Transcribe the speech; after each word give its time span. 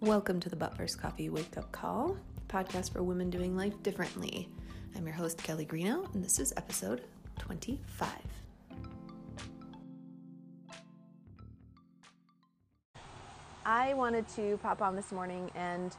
Welcome 0.00 0.40
to 0.40 0.48
the 0.48 0.56
But 0.56 0.74
First 0.78 0.98
Coffee 0.98 1.28
Wake 1.28 1.58
Up 1.58 1.70
Call, 1.72 2.16
podcast 2.48 2.90
for 2.90 3.02
women 3.02 3.28
doing 3.28 3.54
life 3.54 3.74
differently. 3.82 4.48
I'm 4.96 5.04
your 5.04 5.14
host, 5.14 5.36
Kelly 5.42 5.66
Greeno, 5.66 6.10
and 6.14 6.24
this 6.24 6.38
is 6.38 6.54
episode 6.56 7.02
25. 7.38 8.08
I 13.66 13.92
wanted 13.92 14.26
to 14.36 14.58
pop 14.62 14.80
on 14.80 14.96
this 14.96 15.12
morning 15.12 15.50
and 15.54 15.94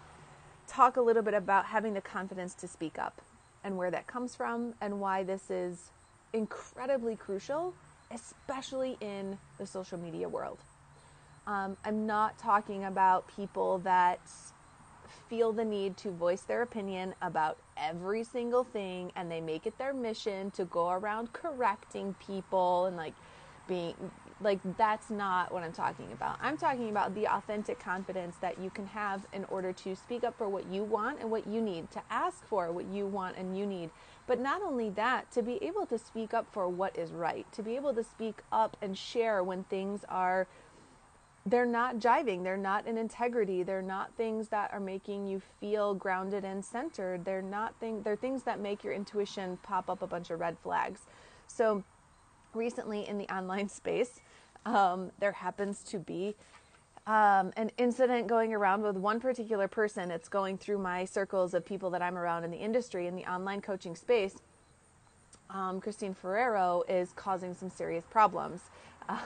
talk 0.68 0.98
a 0.98 1.02
little 1.02 1.22
bit 1.22 1.36
about 1.36 1.66
having 1.66 1.94
the 1.94 2.02
confidence 2.02 2.56
to 2.56 2.68
speak 2.68 2.98
up 2.98 3.22
and 3.64 3.78
where 3.78 3.92
that 3.92 4.08
comes 4.08 4.36
from 4.36 4.74
and 4.82 5.00
why 5.00 5.22
this 5.22 5.52
is 5.52 5.92
incredibly 6.34 7.16
crucial, 7.16 7.76
especially 8.10 8.98
in 9.00 9.38
the 9.60 9.68
social 9.68 10.00
media 10.00 10.28
world. 10.28 10.58
Um, 11.48 11.78
I'm 11.84 12.06
not 12.06 12.38
talking 12.38 12.86
about 12.86 13.28
people 13.36 13.80
that 13.80 14.20
feel 15.28 15.52
the 15.52 15.66
need 15.66 15.98
to 15.98 16.12
voice 16.12 16.42
their 16.42 16.62
opinion 16.62 17.16
about 17.22 17.58
every 17.78 18.24
single 18.24 18.64
thing 18.64 19.12
and 19.16 19.32
they 19.32 19.42
make 19.42 19.66
it 19.66 19.78
their 19.78 19.94
mission 19.94 20.52
to 20.52 20.66
go 20.66 20.90
around 20.90 21.34
correcting 21.34 22.16
people 22.26 22.86
and 22.86 22.98
like 22.98 23.14
being 23.68 23.96
like 24.42 24.60
that's 24.78 25.10
not 25.10 25.54
what 25.54 25.64
I'm 25.64 25.72
talking 25.72 26.12
about. 26.12 26.38
I'm 26.42 26.58
talking 26.58 26.90
about 26.90 27.14
the 27.16 27.28
authentic 27.28 27.80
confidence 27.80 28.36
that 28.42 28.60
you 28.60 28.70
can 28.70 28.88
have 28.88 29.26
in 29.34 29.46
order 29.46 29.72
to 29.72 29.96
speak 29.96 30.24
up 30.24 30.38
for 30.38 30.50
what 30.50 30.66
you 30.66 30.84
want 30.84 31.20
and 31.22 31.30
what 31.30 31.48
you 31.48 31.62
need, 31.62 31.92
to 31.92 32.02
ask 32.10 32.46
for 32.46 32.72
what 32.72 32.86
you 32.86 33.06
want 33.06 33.38
and 33.38 33.58
you 33.58 33.66
need. 33.66 33.92
But 34.28 34.40
not 34.40 34.62
only 34.62 34.90
that, 34.92 35.32
to 35.32 35.44
be 35.44 35.64
able 35.64 35.86
to 35.88 35.98
speak 35.98 36.34
up 36.34 36.48
for 36.52 36.68
what 36.68 36.98
is 36.98 37.12
right, 37.12 37.46
to 37.54 37.64
be 37.64 37.76
able 37.76 37.94
to 37.94 38.04
speak 38.04 38.42
up 38.52 38.78
and 38.82 38.98
share 38.98 39.44
when 39.44 39.64
things 39.66 40.04
are 40.10 40.48
they're 41.46 41.66
not 41.66 41.98
jiving 41.98 42.44
they're 42.44 42.56
not 42.56 42.86
in 42.86 42.98
integrity 42.98 43.64
they're 43.64 43.82
not 43.82 44.14
things 44.16 44.50
that 44.50 44.72
are 44.72 44.80
making 44.80 45.26
you 45.26 45.42
feel 45.60 45.94
grounded 45.96 46.46
and 46.46 46.64
centered 46.64 47.26
they're 47.26 47.42
not 47.42 47.74
thing 47.80 48.02
they're 48.04 48.16
things 48.16 48.44
that 48.44 48.60
make 48.60 48.84
your 48.84 48.94
intuition 48.94 49.58
pop 49.64 49.90
up 49.90 50.02
a 50.02 50.08
bunch 50.08 50.30
of 50.30 50.40
red 50.40 50.56
flags. 50.62 51.02
So 51.48 51.84
recently 52.54 53.08
in 53.08 53.18
the 53.18 53.28
online 53.34 53.70
space 53.82 54.22
um, 54.66 55.12
there 55.20 55.32
happens 55.32 55.82
to 55.86 55.98
be 55.98 56.36
um, 57.08 57.52
an 57.58 57.72
incident 57.80 58.28
going 58.28 58.54
around 58.54 58.84
with 58.84 58.96
one 58.96 59.20
particular 59.20 59.68
person. 59.68 60.12
It's 60.12 60.30
going 60.30 60.60
through 60.60 60.78
my 60.78 61.04
circles 61.06 61.56
of 61.56 61.66
people 61.66 61.90
that 61.90 62.04
i'm 62.04 62.18
around 62.18 62.44
in 62.44 62.52
the 62.52 62.58
industry 62.58 63.08
in 63.08 63.16
the 63.16 63.26
online 63.26 63.62
coaching 63.62 63.96
space. 63.96 64.36
Um, 65.50 65.82
christine 65.82 66.14
ferrero 66.14 66.84
is 66.88 67.14
causing 67.16 67.56
some 67.56 67.72
serious 67.72 68.06
problems. 68.12 68.62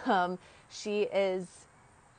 Um, 0.08 0.40
she 0.70 1.04
is 1.04 1.66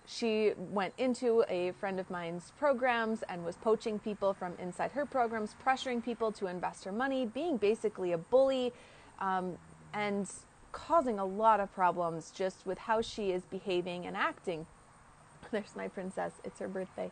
she 0.07 0.53
went 0.57 0.95
into 0.99 1.45
a 1.49 1.73
friend 1.73 1.99
of 1.99 2.09
mine's 2.11 2.53
programs 2.59 3.23
and 3.29 3.45
was 3.45 3.57
poaching 3.57 3.99
people 3.99 4.33
from 4.33 4.55
inside 4.61 4.93
her 4.93 5.05
programs, 5.05 5.55
pressuring 5.65 6.03
people 6.03 6.31
to 6.33 6.47
invest 6.47 6.85
her 6.85 6.93
money, 6.93 7.27
being 7.27 7.57
basically 7.57 8.12
a 8.12 8.19
bully, 8.19 8.73
um, 9.21 9.59
and 9.93 10.31
causing 10.71 11.19
a 11.19 11.25
lot 11.25 11.59
of 11.59 11.73
problems 11.75 12.31
just 12.31 12.65
with 12.67 12.79
how 12.79 13.01
she 13.01 13.33
is 13.33 13.43
behaving 13.47 14.07
and 14.07 14.17
acting. 14.17 14.67
There's 15.51 15.75
my 15.75 15.89
princess, 15.89 16.33
it's 16.45 16.61
her 16.61 16.69
birthday. 16.69 17.11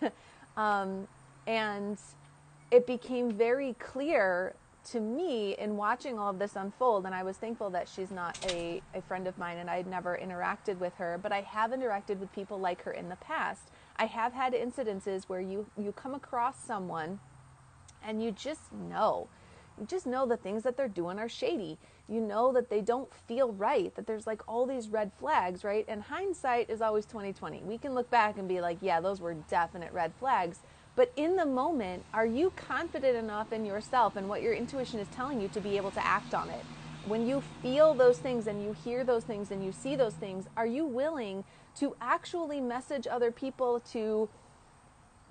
um, 0.56 1.06
and 1.46 1.98
it 2.70 2.86
became 2.86 3.30
very 3.30 3.74
clear 3.74 4.54
to 4.84 5.00
me 5.00 5.54
in 5.58 5.76
watching 5.76 6.18
all 6.18 6.30
of 6.30 6.38
this 6.38 6.56
unfold, 6.56 7.06
and 7.06 7.14
I 7.14 7.22
was 7.22 7.36
thankful 7.36 7.70
that 7.70 7.88
she's 7.88 8.10
not 8.10 8.38
a, 8.50 8.82
a 8.94 9.00
friend 9.02 9.26
of 9.26 9.38
mine 9.38 9.58
and 9.58 9.70
I 9.70 9.76
had 9.76 9.86
never 9.86 10.18
interacted 10.22 10.78
with 10.78 10.94
her, 10.96 11.18
but 11.22 11.32
I 11.32 11.40
have 11.40 11.70
interacted 11.70 12.18
with 12.18 12.32
people 12.32 12.58
like 12.58 12.82
her 12.82 12.92
in 12.92 13.08
the 13.08 13.16
past. 13.16 13.70
I 13.96 14.06
have 14.06 14.32
had 14.32 14.52
incidences 14.52 15.24
where 15.24 15.40
you, 15.40 15.66
you 15.76 15.92
come 15.92 16.14
across 16.14 16.62
someone 16.62 17.20
and 18.04 18.22
you 18.22 18.30
just 18.30 18.72
know. 18.72 19.28
You 19.78 19.86
just 19.86 20.06
know 20.06 20.26
the 20.26 20.36
things 20.36 20.62
that 20.62 20.76
they're 20.76 20.88
doing 20.88 21.18
are 21.18 21.28
shady. 21.28 21.78
You 22.08 22.20
know 22.20 22.52
that 22.52 22.70
they 22.70 22.80
don't 22.80 23.12
feel 23.26 23.52
right, 23.52 23.94
that 23.94 24.06
there's 24.06 24.26
like 24.26 24.42
all 24.46 24.66
these 24.66 24.88
red 24.88 25.10
flags, 25.18 25.64
right? 25.64 25.84
And 25.88 26.02
hindsight 26.02 26.70
is 26.70 26.80
always 26.80 27.06
2020. 27.06 27.62
We 27.64 27.78
can 27.78 27.94
look 27.94 28.10
back 28.10 28.38
and 28.38 28.46
be 28.46 28.60
like, 28.60 28.78
yeah, 28.80 29.00
those 29.00 29.20
were 29.20 29.34
definite 29.34 29.92
red 29.92 30.12
flags. 30.14 30.60
But 30.96 31.12
in 31.16 31.36
the 31.36 31.46
moment, 31.46 32.04
are 32.14 32.26
you 32.26 32.50
confident 32.54 33.16
enough 33.16 33.52
in 33.52 33.64
yourself 33.64 34.16
and 34.16 34.28
what 34.28 34.42
your 34.42 34.54
intuition 34.54 35.00
is 35.00 35.08
telling 35.08 35.40
you 35.40 35.48
to 35.48 35.60
be 35.60 35.76
able 35.76 35.90
to 35.92 36.06
act 36.06 36.34
on 36.34 36.48
it? 36.50 36.64
When 37.06 37.26
you 37.26 37.42
feel 37.62 37.94
those 37.94 38.18
things 38.18 38.46
and 38.46 38.62
you 38.62 38.74
hear 38.84 39.04
those 39.04 39.24
things 39.24 39.50
and 39.50 39.64
you 39.64 39.72
see 39.72 39.96
those 39.96 40.14
things, 40.14 40.46
are 40.56 40.66
you 40.66 40.86
willing 40.86 41.44
to 41.76 41.96
actually 42.00 42.60
message 42.60 43.06
other 43.06 43.30
people 43.30 43.80
to 43.92 44.28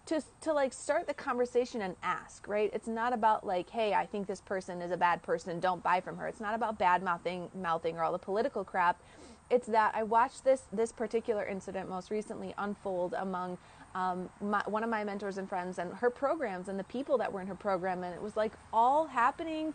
to 0.06 0.22
to 0.42 0.52
like 0.52 0.74
start 0.74 1.08
the 1.08 1.14
conversation 1.14 1.82
and 1.82 1.96
ask, 2.04 2.48
right? 2.48 2.70
It's 2.74 2.88
not 2.90 3.14
about 3.14 3.46
like, 3.46 3.70
hey, 3.70 3.94
I 3.94 4.06
think 4.06 4.28
this 4.28 4.42
person 4.42 4.82
is 4.82 4.92
a 4.92 4.98
bad 4.98 5.24
person, 5.24 5.62
don't 5.62 5.82
buy 5.82 6.02
from 6.02 6.18
her. 6.18 6.28
It's 6.28 6.42
not 6.42 6.54
about 6.54 6.78
bad 6.78 7.02
mouthing 7.02 7.50
mouthing 7.56 7.96
or 7.96 8.04
all 8.04 8.12
the 8.12 8.20
political 8.20 8.66
crap. 8.66 9.02
It's 9.50 9.68
that 9.68 9.94
I 9.96 10.04
watched 10.04 10.44
this 10.44 10.64
this 10.74 10.92
particular 10.92 11.46
incident 11.46 11.90
most 11.90 12.12
recently 12.12 12.54
unfold 12.58 13.14
among 13.18 13.58
um, 13.96 14.30
my, 14.42 14.62
one 14.66 14.84
of 14.84 14.90
my 14.90 15.04
mentors 15.04 15.38
and 15.38 15.48
friends 15.48 15.78
and 15.78 15.94
her 15.96 16.10
programs 16.10 16.68
and 16.68 16.80
the 16.80 16.84
people 16.86 17.18
that 17.20 17.32
were 17.32 17.42
in 17.42 17.48
her 17.48 17.56
program. 17.56 18.04
And 18.04 18.14
it 18.14 18.22
was 18.22 18.36
like 18.36 18.54
all 18.72 19.08
happening 19.08 19.74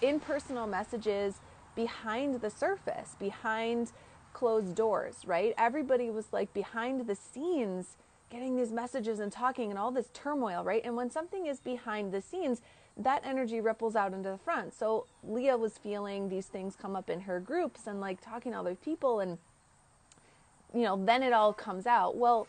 in 0.00 0.20
personal 0.20 0.66
messages 0.66 1.36
behind 1.74 2.40
the 2.40 2.50
surface, 2.50 3.16
behind 3.18 3.92
closed 4.32 4.74
doors, 4.74 5.22
right? 5.26 5.54
Everybody 5.58 6.10
was 6.10 6.26
like 6.32 6.52
behind 6.52 7.06
the 7.06 7.14
scenes 7.14 7.96
getting 8.28 8.56
these 8.56 8.72
messages 8.72 9.20
and 9.20 9.30
talking 9.30 9.70
and 9.70 9.78
all 9.78 9.90
this 9.90 10.10
turmoil, 10.12 10.64
right? 10.64 10.84
And 10.84 10.96
when 10.96 11.10
something 11.10 11.46
is 11.46 11.60
behind 11.60 12.12
the 12.12 12.20
scenes, 12.20 12.60
that 12.96 13.22
energy 13.24 13.60
ripples 13.60 13.94
out 13.94 14.12
into 14.12 14.30
the 14.30 14.38
front. 14.38 14.74
So 14.74 15.06
Leah 15.22 15.56
was 15.56 15.78
feeling 15.78 16.28
these 16.28 16.46
things 16.46 16.76
come 16.76 16.96
up 16.96 17.08
in 17.08 17.20
her 17.20 17.38
groups 17.40 17.86
and 17.86 18.00
like 18.00 18.20
talking 18.20 18.52
to 18.52 18.58
other 18.58 18.74
people 18.74 19.20
and 19.20 19.38
you 20.74 20.82
know, 20.82 21.02
then 21.02 21.22
it 21.22 21.32
all 21.32 21.52
comes 21.52 21.86
out. 21.86 22.16
Well, 22.16 22.46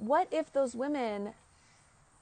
what 0.00 0.28
if 0.32 0.52
those 0.52 0.74
women 0.74 1.34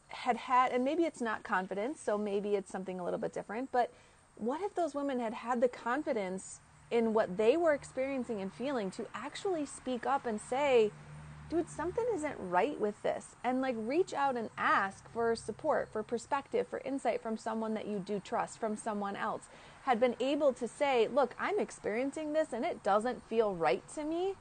had 0.08 0.36
had, 0.36 0.72
and 0.72 0.84
maybe 0.84 1.04
it's 1.04 1.20
not 1.20 1.42
confidence, 1.44 2.00
so 2.00 2.18
maybe 2.18 2.54
it's 2.54 2.70
something 2.70 2.98
a 2.98 3.04
little 3.04 3.18
bit 3.18 3.32
different, 3.32 3.70
but 3.72 3.92
what 4.36 4.60
if 4.62 4.74
those 4.74 4.94
women 4.94 5.20
had 5.20 5.34
had 5.34 5.60
the 5.60 5.68
confidence 5.68 6.60
in 6.90 7.12
what 7.12 7.36
they 7.36 7.56
were 7.56 7.74
experiencing 7.74 8.40
and 8.40 8.52
feeling 8.52 8.90
to 8.90 9.06
actually 9.14 9.66
speak 9.66 10.06
up 10.06 10.26
and 10.26 10.40
say, 10.40 10.90
dude, 11.50 11.68
something 11.68 12.04
isn't 12.14 12.36
right 12.38 12.78
with 12.80 13.00
this. 13.02 13.36
And 13.44 13.60
like 13.60 13.74
reach 13.78 14.12
out 14.12 14.36
and 14.36 14.50
ask 14.56 15.10
for 15.12 15.34
support, 15.34 15.88
for 15.92 16.02
perspective, 16.02 16.66
for 16.68 16.80
insight 16.84 17.22
from 17.22 17.36
someone 17.36 17.74
that 17.74 17.86
you 17.86 17.98
do 17.98 18.20
trust, 18.20 18.58
from 18.58 18.76
someone 18.76 19.16
else. 19.16 19.44
Had 19.84 20.00
been 20.00 20.16
able 20.20 20.52
to 20.54 20.68
say, 20.68 21.08
look, 21.08 21.34
I'm 21.38 21.58
experiencing 21.58 22.32
this 22.32 22.52
and 22.52 22.64
it 22.64 22.82
doesn't 22.82 23.26
feel 23.28 23.54
right 23.54 23.82
to 23.94 24.04
me. 24.04 24.34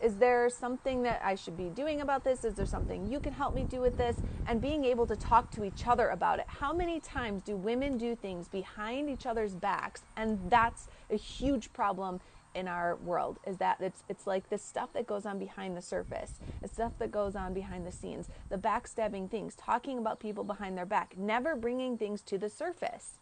Is 0.00 0.16
there 0.16 0.50
something 0.50 1.02
that 1.02 1.20
I 1.24 1.34
should 1.34 1.56
be 1.56 1.70
doing 1.70 2.00
about 2.00 2.24
this? 2.24 2.44
Is 2.44 2.54
there 2.54 2.66
something 2.66 3.06
you 3.10 3.20
can 3.20 3.32
help 3.32 3.54
me 3.54 3.64
do 3.64 3.80
with 3.80 3.96
this? 3.96 4.16
And 4.46 4.60
being 4.60 4.84
able 4.84 5.06
to 5.06 5.16
talk 5.16 5.50
to 5.52 5.64
each 5.64 5.86
other 5.86 6.08
about 6.08 6.38
it. 6.38 6.46
How 6.46 6.72
many 6.72 7.00
times 7.00 7.42
do 7.44 7.56
women 7.56 7.96
do 7.96 8.14
things 8.14 8.48
behind 8.48 9.08
each 9.08 9.24
other's 9.24 9.54
backs? 9.54 10.02
And 10.16 10.38
that's 10.50 10.88
a 11.10 11.16
huge 11.16 11.72
problem 11.72 12.20
in 12.54 12.68
our 12.68 12.96
world 12.96 13.38
is 13.46 13.56
that 13.58 13.80
it's 13.80 14.04
it's 14.08 14.26
like 14.26 14.48
this 14.48 14.62
stuff 14.62 14.92
that 14.92 15.06
goes 15.06 15.26
on 15.26 15.38
behind 15.38 15.76
the 15.76 15.82
surface, 15.82 16.34
the 16.62 16.68
stuff 16.68 16.92
that 16.98 17.10
goes 17.10 17.34
on 17.34 17.52
behind 17.52 17.86
the 17.86 17.92
scenes, 17.92 18.28
the 18.48 18.56
backstabbing 18.56 19.30
things, 19.30 19.54
talking 19.56 19.98
about 19.98 20.20
people 20.20 20.44
behind 20.44 20.78
their 20.78 20.86
back, 20.86 21.16
never 21.18 21.56
bringing 21.56 21.98
things 21.98 22.20
to 22.22 22.38
the 22.38 22.48
surface, 22.48 23.14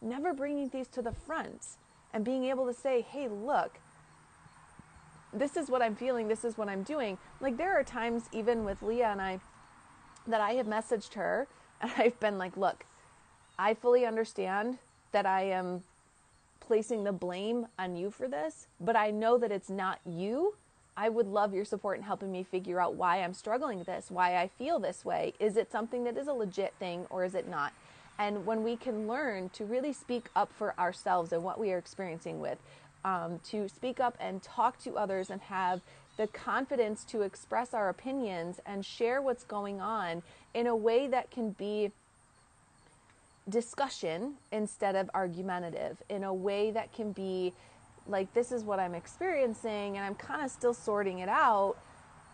never 0.00 0.32
bringing 0.32 0.70
things 0.70 0.86
to 0.88 1.02
the 1.02 1.12
front, 1.12 1.66
and 2.12 2.24
being 2.24 2.44
able 2.44 2.66
to 2.66 2.74
say, 2.74 3.00
"Hey, 3.00 3.28
look, 3.28 3.80
this 5.38 5.56
is 5.56 5.68
what 5.68 5.82
I'm 5.82 5.94
feeling, 5.94 6.28
this 6.28 6.44
is 6.44 6.56
what 6.56 6.68
I'm 6.68 6.82
doing. 6.82 7.18
Like 7.40 7.56
there 7.56 7.78
are 7.78 7.84
times 7.84 8.24
even 8.32 8.64
with 8.64 8.82
Leah 8.82 9.08
and 9.08 9.20
I 9.20 9.40
that 10.26 10.40
I 10.40 10.52
have 10.52 10.66
messaged 10.66 11.14
her 11.14 11.46
and 11.80 11.90
I've 11.96 12.18
been 12.20 12.38
like, 12.38 12.56
look, 12.56 12.84
I 13.58 13.74
fully 13.74 14.04
understand 14.04 14.78
that 15.12 15.26
I 15.26 15.42
am 15.42 15.82
placing 16.60 17.04
the 17.04 17.12
blame 17.12 17.66
on 17.78 17.96
you 17.96 18.10
for 18.10 18.28
this, 18.28 18.66
but 18.80 18.96
I 18.96 19.10
know 19.10 19.38
that 19.38 19.52
it's 19.52 19.70
not 19.70 20.00
you. 20.04 20.54
I 20.96 21.08
would 21.10 21.26
love 21.26 21.54
your 21.54 21.64
support 21.64 21.98
in 21.98 22.02
helping 22.02 22.32
me 22.32 22.42
figure 22.42 22.80
out 22.80 22.94
why 22.94 23.22
I'm 23.22 23.34
struggling 23.34 23.78
with 23.78 23.86
this, 23.86 24.10
why 24.10 24.36
I 24.36 24.48
feel 24.48 24.78
this 24.78 25.04
way. 25.04 25.34
Is 25.38 25.56
it 25.56 25.70
something 25.70 26.04
that 26.04 26.16
is 26.16 26.26
a 26.26 26.32
legit 26.32 26.74
thing 26.78 27.06
or 27.10 27.24
is 27.24 27.34
it 27.34 27.48
not? 27.48 27.72
And 28.18 28.46
when 28.46 28.62
we 28.62 28.76
can 28.76 29.06
learn 29.06 29.50
to 29.50 29.64
really 29.64 29.92
speak 29.92 30.28
up 30.34 30.50
for 30.52 30.78
ourselves 30.78 31.32
and 31.32 31.42
what 31.42 31.60
we 31.60 31.70
are 31.72 31.78
experiencing 31.78 32.40
with, 32.40 32.58
um, 33.06 33.40
to 33.50 33.70
speak 33.70 34.00
up 34.00 34.16
and 34.20 34.42
talk 34.42 34.78
to 34.84 34.98
others 34.98 35.30
and 35.30 35.40
have 35.42 35.82
the 36.18 36.28
confidence 36.28 37.04
to 37.06 37.22
express 37.22 37.74
our 37.74 37.88
opinions 37.90 38.60
and 38.66 38.84
share 38.86 39.22
what's 39.22 39.44
going 39.44 39.80
on 39.80 40.22
in 40.54 40.68
a 40.68 40.76
way 40.76 41.08
that 41.08 41.30
can 41.30 41.52
be 41.52 41.92
discussion 43.48 44.34
instead 44.52 44.96
of 44.96 45.10
argumentative, 45.14 45.98
in 46.10 46.24
a 46.24 46.34
way 46.34 46.72
that 46.72 46.92
can 46.94 47.12
be 47.12 47.54
like, 48.08 48.32
this 48.34 48.52
is 48.52 48.64
what 48.64 48.80
I'm 48.80 48.94
experiencing, 48.94 49.96
and 49.96 50.06
I'm 50.06 50.16
kind 50.16 50.44
of 50.44 50.50
still 50.52 50.74
sorting 50.74 51.20
it 51.20 51.30
out. 51.30 51.76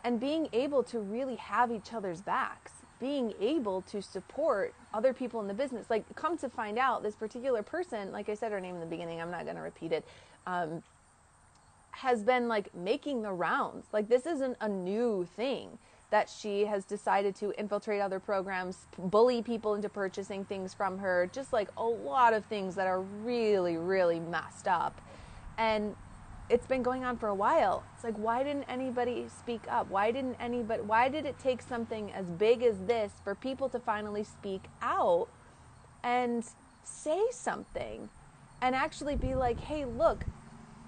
and 0.04 0.20
being 0.20 0.48
able 0.54 0.82
to 0.84 1.00
really 1.00 1.36
have 1.36 1.72
each 1.72 1.92
other's 1.94 2.22
backs 2.22 2.72
being 3.00 3.34
able 3.40 3.82
to 3.82 4.02
support 4.02 4.74
other 4.94 5.12
people 5.14 5.40
in 5.40 5.48
the 5.48 5.54
business 5.54 5.90
like 5.90 6.04
come 6.16 6.38
to 6.38 6.48
find 6.48 6.78
out 6.78 7.02
this 7.04 7.16
particular 7.16 7.62
person 7.62 8.12
like 8.12 8.28
i 8.28 8.34
said 8.34 8.52
her 8.52 8.60
name 8.60 8.74
in 8.76 8.80
the 8.80 8.86
beginning 8.86 9.20
i'm 9.22 9.30
not 9.30 9.44
going 9.44 9.56
to 9.56 9.62
repeat 9.62 9.92
it 9.92 10.04
um, 10.47 10.83
has 11.93 12.23
been 12.23 12.49
like 12.49 12.75
making 12.75 13.23
the 13.23 13.33
rounds 13.33 13.87
like 13.93 14.09
this 14.09 14.27
isn't 14.27 14.56
a 14.61 14.69
new 14.69 15.27
thing 15.37 15.79
that 16.11 16.29
she 16.29 16.67
has 16.67 16.85
decided 16.85 17.35
to 17.35 17.59
infiltrate 17.59 18.00
other 18.00 18.21
programs 18.21 18.87
bully 18.99 19.43
people 19.43 19.75
into 19.75 19.89
purchasing 19.89 20.44
things 20.44 20.75
from 20.75 20.99
her 20.99 21.29
just 21.33 21.53
like 21.53 21.69
a 21.77 21.85
lot 21.85 22.33
of 22.33 22.44
things 22.47 22.75
that 22.75 22.87
are 22.87 23.00
really 23.00 23.77
really 23.77 24.21
messed 24.21 24.67
up 24.67 25.00
and 25.59 25.94
it's 26.53 26.67
been 26.67 26.83
going 26.83 27.03
on 27.03 27.17
for 27.17 27.29
a 27.29 27.35
while. 27.35 27.83
It's 27.94 28.05
like 28.05 28.17
why 28.17 28.43
didn't 28.43 28.65
anybody 28.65 29.27
speak 29.29 29.62
up? 29.71 29.89
Why 29.89 30.11
didn't 30.11 30.37
anybody 30.39 30.83
why 30.83 31.09
did 31.09 31.25
it 31.25 31.39
take 31.39 31.62
something 31.62 32.12
as 32.12 32.27
big 32.27 32.62
as 32.62 32.79
this 32.81 33.12
for 33.25 33.35
people 33.35 33.69
to 33.71 33.79
finally 33.79 34.23
speak 34.23 34.65
out 34.83 35.29
and 36.03 36.44
say 36.85 37.23
something 37.31 38.11
and 38.62 38.75
actually 38.75 39.17
be 39.17 39.35
like, 39.35 39.61
"Hey, 39.61 39.85
look, 39.85 40.25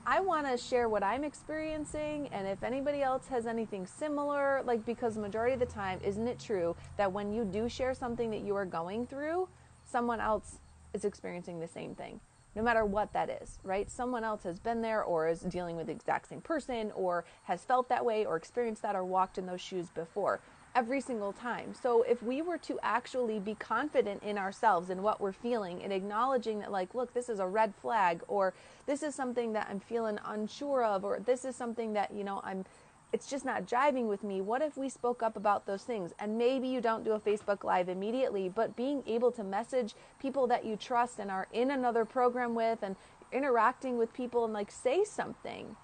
I 0.06 0.20
want 0.20 0.46
to 0.46 0.56
share 0.56 0.88
what 0.88 1.02
I'm 1.02 1.24
experiencing 1.24 2.28
and 2.28 2.46
if 2.46 2.62
anybody 2.62 3.02
else 3.02 3.26
has 3.28 3.46
anything 3.46 3.86
similar, 3.86 4.62
like 4.64 4.86
because 4.86 5.18
majority 5.18 5.54
of 5.54 5.60
the 5.60 5.66
time 5.66 5.98
isn't 6.02 6.28
it 6.28 6.38
true 6.38 6.76
that 6.96 7.12
when 7.12 7.32
you 7.32 7.44
do 7.44 7.68
share 7.68 7.92
something 7.92 8.30
that 8.30 8.40
you 8.40 8.54
are 8.54 8.64
going 8.64 9.06
through, 9.06 9.48
someone 9.84 10.20
else 10.20 10.60
is 10.94 11.04
experiencing 11.04 11.58
the 11.60 11.68
same 11.68 11.94
thing?" 11.94 12.20
No 12.54 12.62
matter 12.62 12.84
what 12.84 13.12
that 13.12 13.28
is, 13.42 13.58
right? 13.62 13.90
Someone 13.90 14.24
else 14.24 14.42
has 14.44 14.58
been 14.58 14.82
there 14.82 15.02
or 15.02 15.28
is 15.28 15.40
dealing 15.40 15.76
with 15.76 15.86
the 15.86 15.92
exact 15.92 16.28
same 16.28 16.40
person 16.40 16.92
or 16.94 17.24
has 17.44 17.64
felt 17.64 17.88
that 17.88 18.04
way 18.04 18.24
or 18.24 18.36
experienced 18.36 18.82
that 18.82 18.94
or 18.94 19.04
walked 19.04 19.38
in 19.38 19.46
those 19.46 19.60
shoes 19.60 19.88
before 19.88 20.40
every 20.74 21.00
single 21.00 21.32
time. 21.32 21.72
So 21.80 22.02
if 22.02 22.22
we 22.22 22.42
were 22.42 22.58
to 22.58 22.78
actually 22.82 23.38
be 23.38 23.54
confident 23.54 24.22
in 24.22 24.36
ourselves 24.36 24.90
and 24.90 25.02
what 25.02 25.20
we're 25.20 25.32
feeling 25.32 25.82
and 25.82 25.92
acknowledging 25.92 26.58
that 26.60 26.72
like 26.72 26.94
look 26.94 27.14
this 27.14 27.28
is 27.28 27.38
a 27.38 27.46
red 27.46 27.74
flag 27.80 28.22
or 28.26 28.54
this 28.86 29.02
is 29.02 29.14
something 29.14 29.52
that 29.52 29.68
I'm 29.70 29.80
feeling 29.80 30.18
unsure 30.24 30.84
of 30.84 31.04
or 31.04 31.20
this 31.20 31.44
is 31.44 31.54
something 31.54 31.92
that 31.92 32.12
you 32.12 32.24
know 32.24 32.40
I'm 32.42 32.64
it's 33.14 33.30
just 33.30 33.44
not 33.44 33.64
jiving 33.64 34.08
with 34.08 34.24
me. 34.24 34.40
What 34.40 34.60
if 34.60 34.76
we 34.76 34.88
spoke 34.88 35.22
up 35.22 35.36
about 35.36 35.66
those 35.66 35.84
things? 35.84 36.12
And 36.18 36.36
maybe 36.36 36.66
you 36.66 36.80
don't 36.80 37.04
do 37.04 37.12
a 37.12 37.20
Facebook 37.20 37.62
Live 37.62 37.88
immediately, 37.88 38.48
but 38.48 38.74
being 38.74 39.04
able 39.06 39.30
to 39.30 39.44
message 39.44 39.94
people 40.18 40.48
that 40.48 40.64
you 40.64 40.74
trust 40.74 41.20
and 41.20 41.30
are 41.30 41.46
in 41.52 41.70
another 41.70 42.04
program 42.04 42.56
with 42.56 42.82
and 42.82 42.96
interacting 43.30 43.98
with 43.98 44.12
people 44.12 44.44
and 44.44 44.52
like 44.52 44.68
say 44.68 45.04
something. 45.04 45.76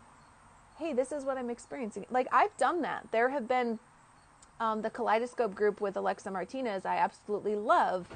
Hey, 0.77 0.93
this 0.93 1.13
is 1.13 1.25
what 1.25 1.39
I'm 1.39 1.51
experiencing. 1.51 2.05
Like 2.11 2.27
I've 2.33 2.57
done 2.57 2.83
that. 2.83 3.07
There 3.13 3.29
have 3.29 3.47
been 3.47 3.79
um, 4.59 4.83
the 4.83 4.91
Kaleidoscope 4.91 5.55
group 5.55 5.81
with 5.81 5.97
Alexa 5.97 6.33
Martinez, 6.33 6.85
I 6.85 6.97
absolutely 6.97 7.55
love. 7.55 8.09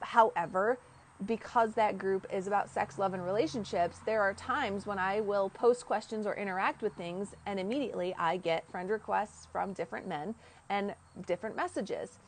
However, 0.00 0.78
because 1.26 1.74
that 1.74 1.96
group 1.96 2.26
is 2.32 2.46
about 2.46 2.68
sex, 2.68 2.98
love, 2.98 3.14
and 3.14 3.24
relationships, 3.24 4.00
there 4.04 4.20
are 4.20 4.34
times 4.34 4.86
when 4.86 4.98
I 4.98 5.20
will 5.20 5.48
post 5.48 5.86
questions 5.86 6.26
or 6.26 6.34
interact 6.34 6.82
with 6.82 6.94
things, 6.94 7.34
and 7.46 7.60
immediately 7.60 8.14
I 8.18 8.36
get 8.36 8.70
friend 8.70 8.90
requests 8.90 9.46
from 9.52 9.72
different 9.72 10.08
men 10.08 10.34
and 10.68 10.94
different 11.26 11.56
messages. 11.56 12.18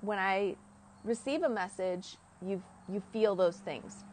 When 0.00 0.18
I 0.18 0.56
receive 1.04 1.42
a 1.42 1.48
message, 1.48 2.16
you 2.44 2.62
you 2.88 3.02
feel 3.12 3.36
those 3.36 3.58
things, 3.58 4.04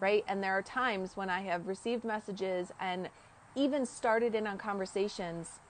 right? 0.00 0.24
And 0.28 0.42
there 0.42 0.56
are 0.56 0.62
times 0.62 1.16
when 1.16 1.28
I 1.28 1.42
have 1.42 1.66
received 1.66 2.04
messages 2.04 2.72
and 2.80 3.10
even 3.54 3.84
started 3.84 4.34
in 4.34 4.46
on 4.46 4.56
conversations 4.56 5.60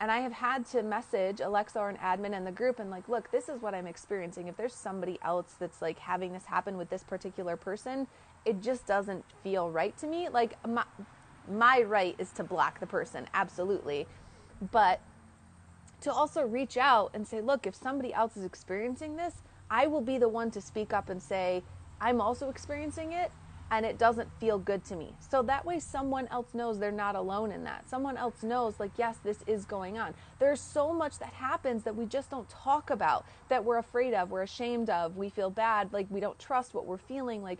and 0.00 0.10
I 0.12 0.20
have 0.20 0.32
had 0.32 0.64
to 0.66 0.82
message 0.82 1.40
Alexa 1.40 1.78
or 1.78 1.88
an 1.88 1.96
admin 1.96 2.36
in 2.36 2.44
the 2.44 2.52
group 2.52 2.78
and 2.78 2.90
like, 2.90 3.08
look, 3.08 3.30
this 3.30 3.48
is 3.48 3.60
what 3.60 3.74
I'm 3.74 3.86
experiencing. 3.86 4.46
If 4.46 4.56
there's 4.56 4.74
somebody 4.74 5.18
else 5.22 5.54
that's 5.58 5.82
like 5.82 5.98
having 5.98 6.32
this 6.32 6.44
happen 6.44 6.76
with 6.76 6.88
this 6.88 7.02
particular 7.02 7.56
person, 7.56 8.06
it 8.44 8.62
just 8.62 8.86
doesn't 8.86 9.24
feel 9.42 9.70
right 9.70 9.96
to 9.98 10.06
me. 10.06 10.28
Like 10.28 10.54
my 10.66 10.84
my 11.50 11.82
right 11.82 12.14
is 12.18 12.30
to 12.32 12.44
block 12.44 12.78
the 12.78 12.86
person, 12.86 13.26
absolutely. 13.34 14.06
But 14.70 15.00
to 16.02 16.12
also 16.12 16.42
reach 16.42 16.76
out 16.76 17.10
and 17.14 17.26
say, 17.26 17.40
look, 17.40 17.66
if 17.66 17.74
somebody 17.74 18.12
else 18.12 18.36
is 18.36 18.44
experiencing 18.44 19.16
this, 19.16 19.34
I 19.70 19.86
will 19.86 20.00
be 20.00 20.18
the 20.18 20.28
one 20.28 20.50
to 20.52 20.60
speak 20.60 20.92
up 20.92 21.08
and 21.08 21.20
say, 21.20 21.62
I'm 22.00 22.20
also 22.20 22.50
experiencing 22.50 23.12
it 23.12 23.32
and 23.70 23.84
it 23.84 23.98
doesn't 23.98 24.28
feel 24.40 24.58
good 24.58 24.84
to 24.86 24.96
me. 24.96 25.12
So 25.18 25.42
that 25.42 25.64
way, 25.64 25.78
someone 25.78 26.26
else 26.28 26.54
knows 26.54 26.78
they're 26.78 26.90
not 26.90 27.16
alone 27.16 27.52
in 27.52 27.64
that. 27.64 27.88
Someone 27.88 28.16
else 28.16 28.42
knows, 28.42 28.80
like, 28.80 28.92
yes, 28.96 29.18
this 29.22 29.38
is 29.46 29.64
going 29.64 29.98
on. 29.98 30.14
There's 30.38 30.60
so 30.60 30.92
much 30.92 31.18
that 31.18 31.32
happens 31.32 31.82
that 31.84 31.94
we 31.94 32.06
just 32.06 32.30
don't 32.30 32.48
talk 32.48 32.90
about, 32.90 33.26
that 33.48 33.64
we're 33.64 33.78
afraid 33.78 34.14
of, 34.14 34.30
we're 34.30 34.42
ashamed 34.42 34.88
of, 34.88 35.16
we 35.16 35.28
feel 35.28 35.50
bad, 35.50 35.92
like, 35.92 36.06
we 36.10 36.20
don't 36.20 36.38
trust 36.38 36.72
what 36.72 36.86
we're 36.86 36.96
feeling. 36.96 37.42
Like, 37.42 37.58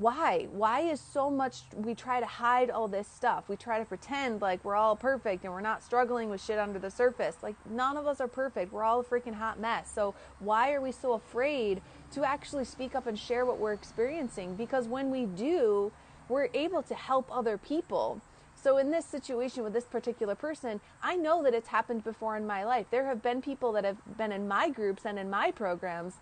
why? 0.00 0.48
Why 0.50 0.80
is 0.80 1.00
so 1.00 1.30
much 1.30 1.62
we 1.76 1.94
try 1.94 2.18
to 2.18 2.26
hide 2.26 2.68
all 2.68 2.88
this 2.88 3.06
stuff? 3.06 3.48
We 3.48 3.54
try 3.54 3.78
to 3.78 3.84
pretend 3.84 4.42
like 4.42 4.64
we're 4.64 4.74
all 4.74 4.96
perfect 4.96 5.44
and 5.44 5.52
we're 5.52 5.60
not 5.60 5.84
struggling 5.84 6.30
with 6.30 6.42
shit 6.42 6.58
under 6.58 6.80
the 6.80 6.90
surface. 6.90 7.36
Like 7.42 7.54
none 7.70 7.96
of 7.96 8.06
us 8.06 8.20
are 8.20 8.26
perfect. 8.26 8.72
We're 8.72 8.82
all 8.82 9.00
a 9.00 9.04
freaking 9.04 9.34
hot 9.34 9.60
mess. 9.60 9.88
So 9.94 10.14
why 10.40 10.72
are 10.72 10.80
we 10.80 10.90
so 10.90 11.12
afraid 11.12 11.80
to 12.12 12.24
actually 12.24 12.64
speak 12.64 12.96
up 12.96 13.06
and 13.06 13.16
share 13.16 13.46
what 13.46 13.58
we're 13.58 13.72
experiencing? 13.72 14.56
Because 14.56 14.88
when 14.88 15.12
we 15.12 15.26
do, 15.26 15.92
we're 16.28 16.48
able 16.54 16.82
to 16.82 16.94
help 16.94 17.28
other 17.30 17.56
people. 17.56 18.20
So 18.60 18.78
in 18.78 18.90
this 18.90 19.04
situation 19.04 19.62
with 19.62 19.74
this 19.74 19.84
particular 19.84 20.34
person, 20.34 20.80
I 21.02 21.14
know 21.14 21.42
that 21.44 21.54
it's 21.54 21.68
happened 21.68 22.02
before 22.02 22.36
in 22.36 22.46
my 22.46 22.64
life. 22.64 22.86
There 22.90 23.06
have 23.06 23.22
been 23.22 23.42
people 23.42 23.70
that 23.72 23.84
have 23.84 23.98
been 24.16 24.32
in 24.32 24.48
my 24.48 24.70
groups 24.70 25.04
and 25.04 25.20
in 25.20 25.30
my 25.30 25.52
programs 25.52 26.14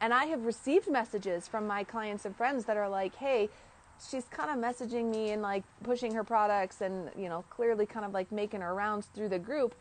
and 0.00 0.12
I 0.12 0.26
have 0.26 0.44
received 0.44 0.90
messages 0.90 1.48
from 1.48 1.66
my 1.66 1.84
clients 1.84 2.24
and 2.24 2.36
friends 2.36 2.64
that 2.66 2.76
are 2.76 2.88
like, 2.88 3.14
hey, 3.16 3.48
she's 4.10 4.24
kind 4.24 4.50
of 4.50 4.56
messaging 4.56 5.10
me 5.10 5.30
and 5.30 5.40
like 5.40 5.62
pushing 5.82 6.14
her 6.14 6.24
products 6.24 6.80
and, 6.80 7.10
you 7.16 7.28
know, 7.28 7.44
clearly 7.50 7.86
kind 7.86 8.04
of 8.04 8.12
like 8.12 8.30
making 8.32 8.60
her 8.60 8.74
rounds 8.74 9.06
through 9.14 9.28
the 9.28 9.38
group. 9.38 9.74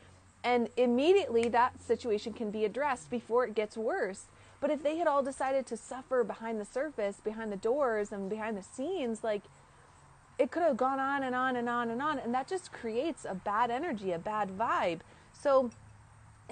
And 0.43 0.69
immediately 0.77 1.47
that 1.49 1.81
situation 1.81 2.33
can 2.33 2.51
be 2.51 2.65
addressed 2.65 3.09
before 3.09 3.45
it 3.45 3.55
gets 3.55 3.77
worse. 3.77 4.25
But 4.59 4.71
if 4.71 4.83
they 4.83 4.97
had 4.97 5.07
all 5.07 5.23
decided 5.23 5.65
to 5.67 5.77
suffer 5.77 6.23
behind 6.23 6.59
the 6.59 6.65
surface, 6.65 7.17
behind 7.23 7.51
the 7.51 7.57
doors, 7.57 8.11
and 8.11 8.29
behind 8.29 8.57
the 8.57 8.63
scenes, 8.63 9.23
like 9.23 9.41
it 10.39 10.51
could 10.51 10.63
have 10.63 10.77
gone 10.77 10.99
on 10.99 11.23
and 11.23 11.35
on 11.35 11.55
and 11.55 11.69
on 11.69 11.89
and 11.89 12.01
on. 12.01 12.19
And 12.19 12.33
that 12.33 12.47
just 12.47 12.71
creates 12.71 13.25
a 13.27 13.35
bad 13.35 13.71
energy, 13.71 14.11
a 14.11 14.19
bad 14.19 14.57
vibe. 14.57 14.99
So 15.33 15.71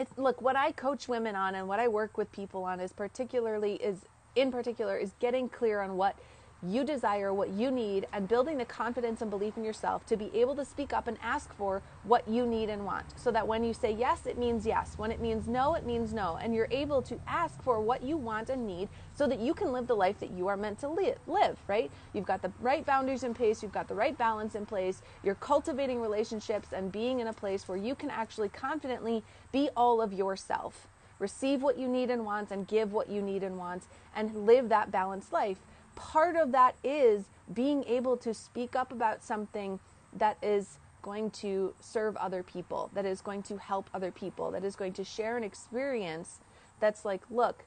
it's 0.01 0.17
look 0.17 0.41
what 0.41 0.55
I 0.55 0.71
coach 0.71 1.07
women 1.07 1.35
on 1.35 1.55
and 1.55 1.67
what 1.67 1.79
I 1.79 1.87
work 1.87 2.17
with 2.17 2.31
people 2.31 2.63
on 2.63 2.79
is 2.79 2.91
particularly 2.91 3.75
is 3.75 3.99
in 4.35 4.51
particular 4.51 4.97
is 4.97 5.11
getting 5.19 5.47
clear 5.47 5.81
on 5.81 5.95
what 5.95 6.15
you 6.63 6.83
desire, 6.83 7.33
what 7.33 7.49
you 7.49 7.71
need, 7.71 8.05
and 8.13 8.27
building 8.27 8.57
the 8.57 8.65
confidence 8.65 9.21
and 9.21 9.31
belief 9.31 9.57
in 9.57 9.63
yourself 9.63 10.05
to 10.05 10.15
be 10.15 10.29
able 10.33 10.55
to 10.55 10.65
speak 10.65 10.93
up 10.93 11.07
and 11.07 11.17
ask 11.21 11.53
for 11.55 11.81
what 12.03 12.27
you 12.27 12.45
need 12.45 12.69
and 12.69 12.85
want. 12.85 13.05
So 13.15 13.31
that 13.31 13.47
when 13.47 13.63
you 13.63 13.73
say 13.73 13.91
yes, 13.91 14.25
it 14.25 14.37
means 14.37 14.65
yes. 14.65 14.93
When 14.97 15.11
it 15.11 15.19
means 15.19 15.47
no, 15.47 15.75
it 15.75 15.85
means 15.85 16.13
no. 16.13 16.37
And 16.41 16.53
you're 16.53 16.67
able 16.69 17.01
to 17.03 17.19
ask 17.27 17.61
for 17.63 17.81
what 17.81 18.03
you 18.03 18.15
want 18.17 18.49
and 18.49 18.67
need 18.67 18.89
so 19.15 19.27
that 19.27 19.39
you 19.39 19.53
can 19.53 19.71
live 19.71 19.87
the 19.87 19.95
life 19.95 20.19
that 20.19 20.31
you 20.31 20.47
are 20.47 20.57
meant 20.57 20.79
to 20.79 20.87
live, 20.87 21.57
right? 21.67 21.89
You've 22.13 22.25
got 22.25 22.41
the 22.41 22.51
right 22.59 22.85
boundaries 22.85 23.23
in 23.23 23.33
place, 23.33 23.63
you've 23.63 23.71
got 23.71 23.87
the 23.87 23.95
right 23.95 24.17
balance 24.17 24.55
in 24.55 24.65
place, 24.65 25.01
you're 25.23 25.35
cultivating 25.35 25.99
relationships 25.99 26.69
and 26.71 26.91
being 26.91 27.19
in 27.19 27.27
a 27.27 27.33
place 27.33 27.67
where 27.67 27.77
you 27.77 27.95
can 27.95 28.09
actually 28.09 28.49
confidently 28.49 29.23
be 29.51 29.69
all 29.75 30.01
of 30.01 30.13
yourself. 30.13 30.87
Receive 31.17 31.61
what 31.61 31.77
you 31.77 31.87
need 31.87 32.09
and 32.09 32.25
want 32.25 32.49
and 32.49 32.67
give 32.67 32.93
what 32.93 33.07
you 33.07 33.21
need 33.21 33.43
and 33.43 33.57
want 33.57 33.83
and 34.15 34.45
live 34.47 34.69
that 34.69 34.91
balanced 34.91 35.31
life 35.31 35.59
part 35.95 36.35
of 36.35 36.51
that 36.51 36.75
is 36.83 37.25
being 37.53 37.83
able 37.85 38.17
to 38.17 38.33
speak 38.33 38.75
up 38.75 38.91
about 38.91 39.23
something 39.23 39.79
that 40.13 40.37
is 40.41 40.77
going 41.01 41.31
to 41.31 41.73
serve 41.79 42.15
other 42.17 42.43
people, 42.43 42.89
that 42.93 43.05
is 43.05 43.21
going 43.21 43.41
to 43.43 43.57
help 43.57 43.89
other 43.93 44.11
people, 44.11 44.51
that 44.51 44.63
is 44.63 44.75
going 44.75 44.93
to 44.93 45.03
share 45.03 45.37
an 45.37 45.43
experience 45.43 46.39
that's 46.79 47.05
like, 47.05 47.21
look, 47.29 47.65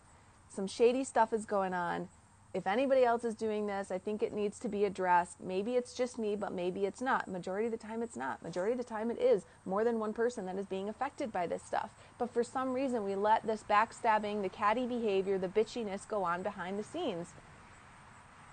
some 0.48 0.66
shady 0.66 1.04
stuff 1.04 1.32
is 1.32 1.44
going 1.44 1.74
on. 1.74 2.08
If 2.52 2.68
anybody 2.68 3.02
else 3.04 3.24
is 3.24 3.34
doing 3.34 3.66
this, 3.66 3.90
I 3.90 3.98
think 3.98 4.22
it 4.22 4.32
needs 4.32 4.60
to 4.60 4.68
be 4.68 4.84
addressed. 4.84 5.40
Maybe 5.40 5.72
it's 5.74 5.92
just 5.92 6.20
me, 6.20 6.36
but 6.36 6.52
maybe 6.52 6.86
it's 6.86 7.00
not. 7.00 7.26
Majority 7.26 7.66
of 7.66 7.72
the 7.72 7.78
time, 7.78 8.00
it's 8.00 8.16
not. 8.16 8.40
Majority 8.44 8.72
of 8.72 8.78
the 8.78 8.84
time, 8.84 9.10
it 9.10 9.18
is 9.18 9.44
more 9.64 9.82
than 9.82 9.98
one 9.98 10.12
person 10.12 10.46
that 10.46 10.56
is 10.56 10.66
being 10.66 10.88
affected 10.88 11.32
by 11.32 11.48
this 11.48 11.64
stuff. 11.64 11.90
But 12.16 12.30
for 12.30 12.44
some 12.44 12.72
reason, 12.72 13.02
we 13.02 13.16
let 13.16 13.44
this 13.44 13.64
backstabbing, 13.68 14.42
the 14.42 14.48
catty 14.48 14.86
behavior, 14.86 15.36
the 15.36 15.48
bitchiness 15.48 16.06
go 16.06 16.22
on 16.22 16.42
behind 16.42 16.78
the 16.78 16.84
scenes 16.84 17.32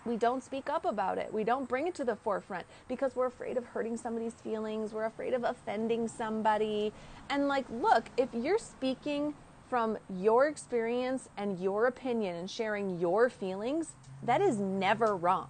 we 0.05 0.17
don't 0.17 0.43
speak 0.43 0.69
up 0.69 0.85
about 0.85 1.17
it. 1.17 1.33
We 1.33 1.43
don't 1.43 1.67
bring 1.67 1.87
it 1.87 1.95
to 1.95 2.03
the 2.03 2.15
forefront 2.15 2.65
because 2.87 3.15
we're 3.15 3.27
afraid 3.27 3.57
of 3.57 3.65
hurting 3.65 3.97
somebody's 3.97 4.33
feelings. 4.33 4.93
We're 4.93 5.05
afraid 5.05 5.33
of 5.33 5.43
offending 5.43 6.07
somebody. 6.07 6.91
And, 7.29 7.47
like, 7.47 7.65
look, 7.69 8.05
if 8.17 8.29
you're 8.33 8.57
speaking 8.57 9.35
from 9.69 9.97
your 10.09 10.47
experience 10.47 11.29
and 11.37 11.59
your 11.59 11.85
opinion 11.85 12.35
and 12.35 12.49
sharing 12.49 12.99
your 12.99 13.29
feelings, 13.29 13.93
that 14.23 14.41
is 14.41 14.57
never 14.57 15.15
wrong. 15.15 15.49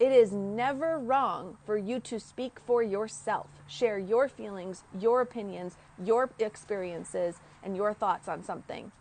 It 0.00 0.12
is 0.12 0.32
never 0.32 0.98
wrong 0.98 1.58
for 1.66 1.76
you 1.76 1.98
to 2.00 2.20
speak 2.20 2.60
for 2.66 2.82
yourself, 2.82 3.48
share 3.66 3.98
your 3.98 4.28
feelings, 4.28 4.84
your 4.98 5.20
opinions, 5.20 5.76
your 6.02 6.30
experiences, 6.38 7.40
and 7.64 7.76
your 7.76 7.92
thoughts 7.92 8.28
on 8.28 8.44
something. 8.44 8.92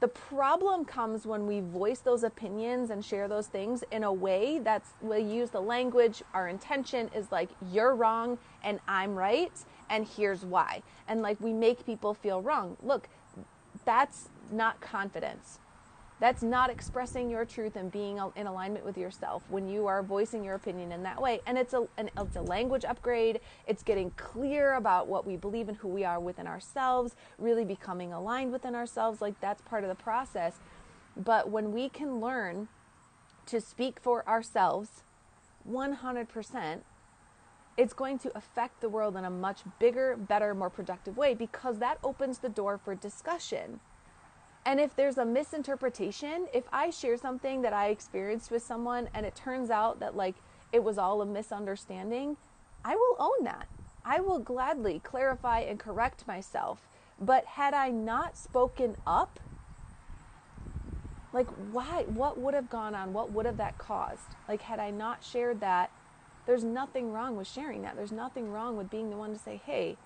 The 0.00 0.08
problem 0.08 0.86
comes 0.86 1.26
when 1.26 1.46
we 1.46 1.60
voice 1.60 1.98
those 1.98 2.24
opinions 2.24 2.88
and 2.88 3.04
share 3.04 3.28
those 3.28 3.48
things 3.48 3.84
in 3.90 4.02
a 4.02 4.12
way 4.12 4.58
that's 4.58 4.90
we 5.02 5.20
use 5.20 5.50
the 5.50 5.60
language, 5.60 6.22
our 6.32 6.48
intention 6.48 7.10
is 7.14 7.30
like, 7.30 7.50
you're 7.70 7.94
wrong 7.94 8.38
and 8.64 8.80
I'm 8.88 9.14
right, 9.14 9.52
and 9.90 10.08
here's 10.08 10.42
why. 10.42 10.82
And 11.06 11.20
like 11.20 11.38
we 11.38 11.52
make 11.52 11.84
people 11.84 12.14
feel 12.14 12.40
wrong. 12.40 12.78
Look, 12.82 13.08
that's 13.84 14.30
not 14.50 14.80
confidence. 14.80 15.58
That's 16.20 16.42
not 16.42 16.68
expressing 16.68 17.30
your 17.30 17.46
truth 17.46 17.76
and 17.76 17.90
being 17.90 18.20
in 18.36 18.46
alignment 18.46 18.84
with 18.84 18.98
yourself 18.98 19.42
when 19.48 19.66
you 19.66 19.86
are 19.86 20.02
voicing 20.02 20.44
your 20.44 20.54
opinion 20.54 20.92
in 20.92 21.02
that 21.02 21.20
way. 21.20 21.40
And 21.46 21.56
it's 21.56 21.72
a, 21.72 21.88
an, 21.96 22.10
it's 22.18 22.36
a 22.36 22.42
language 22.42 22.84
upgrade. 22.84 23.40
It's 23.66 23.82
getting 23.82 24.10
clear 24.18 24.74
about 24.74 25.08
what 25.08 25.26
we 25.26 25.38
believe 25.38 25.68
and 25.68 25.78
who 25.78 25.88
we 25.88 26.04
are 26.04 26.20
within 26.20 26.46
ourselves, 26.46 27.16
really 27.38 27.64
becoming 27.64 28.12
aligned 28.12 28.52
within 28.52 28.74
ourselves. 28.74 29.22
Like 29.22 29.40
that's 29.40 29.62
part 29.62 29.82
of 29.82 29.88
the 29.88 29.94
process. 29.94 30.56
But 31.16 31.48
when 31.48 31.72
we 31.72 31.88
can 31.88 32.20
learn 32.20 32.68
to 33.46 33.58
speak 33.58 33.98
for 33.98 34.28
ourselves 34.28 35.02
100%, 35.68 36.80
it's 37.78 37.94
going 37.94 38.18
to 38.18 38.36
affect 38.36 38.82
the 38.82 38.90
world 38.90 39.16
in 39.16 39.24
a 39.24 39.30
much 39.30 39.60
bigger, 39.78 40.18
better, 40.18 40.54
more 40.54 40.68
productive 40.68 41.16
way 41.16 41.32
because 41.32 41.78
that 41.78 41.98
opens 42.04 42.40
the 42.40 42.50
door 42.50 42.76
for 42.76 42.94
discussion 42.94 43.80
and 44.66 44.78
if 44.78 44.94
there's 44.94 45.18
a 45.18 45.24
misinterpretation, 45.24 46.46
if 46.52 46.64
I 46.72 46.90
share 46.90 47.16
something 47.16 47.62
that 47.62 47.72
I 47.72 47.88
experienced 47.88 48.50
with 48.50 48.62
someone 48.62 49.08
and 49.14 49.24
it 49.24 49.34
turns 49.34 49.70
out 49.70 50.00
that 50.00 50.16
like 50.16 50.36
it 50.72 50.84
was 50.84 50.98
all 50.98 51.22
a 51.22 51.26
misunderstanding, 51.26 52.36
I 52.84 52.94
will 52.94 53.16
own 53.18 53.44
that. 53.44 53.68
I 54.04 54.20
will 54.20 54.38
gladly 54.38 55.00
clarify 55.02 55.60
and 55.60 55.78
correct 55.78 56.26
myself. 56.26 56.88
But 57.20 57.44
had 57.44 57.74
I 57.74 57.90
not 57.90 58.36
spoken 58.36 58.96
up, 59.06 59.40
like 61.32 61.48
why 61.72 62.04
what 62.06 62.38
would 62.38 62.54
have 62.54 62.70
gone 62.70 62.94
on? 62.94 63.12
What 63.12 63.32
would 63.32 63.46
have 63.46 63.56
that 63.56 63.78
caused? 63.78 64.36
Like 64.48 64.62
had 64.62 64.78
I 64.78 64.90
not 64.90 65.24
shared 65.24 65.60
that, 65.60 65.90
there's 66.46 66.64
nothing 66.64 67.12
wrong 67.12 67.36
with 67.36 67.46
sharing 67.46 67.82
that. 67.82 67.96
There's 67.96 68.12
nothing 68.12 68.50
wrong 68.50 68.76
with 68.76 68.90
being 68.90 69.10
the 69.10 69.16
one 69.16 69.32
to 69.32 69.38
say, 69.38 69.60
"Hey, 69.64 69.96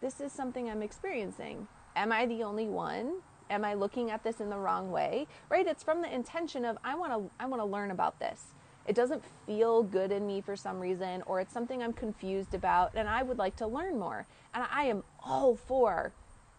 this 0.00 0.20
is 0.20 0.32
something 0.32 0.68
I'm 0.68 0.82
experiencing. 0.82 1.68
Am 1.96 2.12
I 2.12 2.26
the 2.26 2.42
only 2.42 2.68
one?" 2.68 3.22
Am 3.50 3.64
I 3.64 3.74
looking 3.74 4.10
at 4.10 4.22
this 4.22 4.40
in 4.40 4.50
the 4.50 4.58
wrong 4.58 4.90
way? 4.90 5.26
Right? 5.48 5.66
It's 5.66 5.82
from 5.82 6.02
the 6.02 6.12
intention 6.12 6.64
of 6.64 6.78
I 6.84 6.94
want 6.94 7.12
to 7.12 7.30
I 7.38 7.46
want 7.46 7.60
to 7.60 7.66
learn 7.66 7.90
about 7.90 8.18
this. 8.18 8.54
It 8.86 8.94
doesn't 8.94 9.22
feel 9.46 9.82
good 9.82 10.12
in 10.12 10.26
me 10.26 10.40
for 10.40 10.56
some 10.56 10.78
reason 10.78 11.22
or 11.26 11.40
it's 11.40 11.52
something 11.52 11.82
I'm 11.82 11.92
confused 11.92 12.54
about 12.54 12.92
and 12.94 13.08
I 13.08 13.22
would 13.22 13.38
like 13.38 13.56
to 13.56 13.66
learn 13.66 13.98
more. 13.98 14.26
And 14.52 14.64
I 14.70 14.84
am 14.84 15.04
all 15.20 15.56
for 15.56 16.12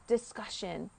discussion. 0.08 0.90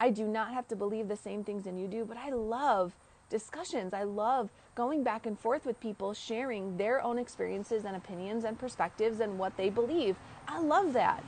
I 0.00 0.10
do 0.10 0.26
not 0.26 0.52
have 0.52 0.68
to 0.68 0.76
believe 0.76 1.08
the 1.08 1.16
same 1.16 1.44
things 1.44 1.66
and 1.66 1.80
you 1.80 1.88
do, 1.88 2.04
but 2.04 2.16
I 2.16 2.30
love 2.30 2.94
discussions. 3.28 3.94
I 3.94 4.04
love 4.04 4.50
going 4.74 5.02
back 5.02 5.26
and 5.26 5.38
forth 5.38 5.64
with 5.64 5.80
people, 5.80 6.12
sharing 6.14 6.76
their 6.76 7.02
own 7.02 7.18
experiences 7.18 7.84
and 7.84 7.96
opinions 7.96 8.44
and 8.44 8.58
perspectives 8.58 9.20
and 9.20 9.38
what 9.38 9.56
they 9.56 9.70
believe. 9.70 10.16
I 10.46 10.60
love 10.60 10.92
that. 10.92 11.24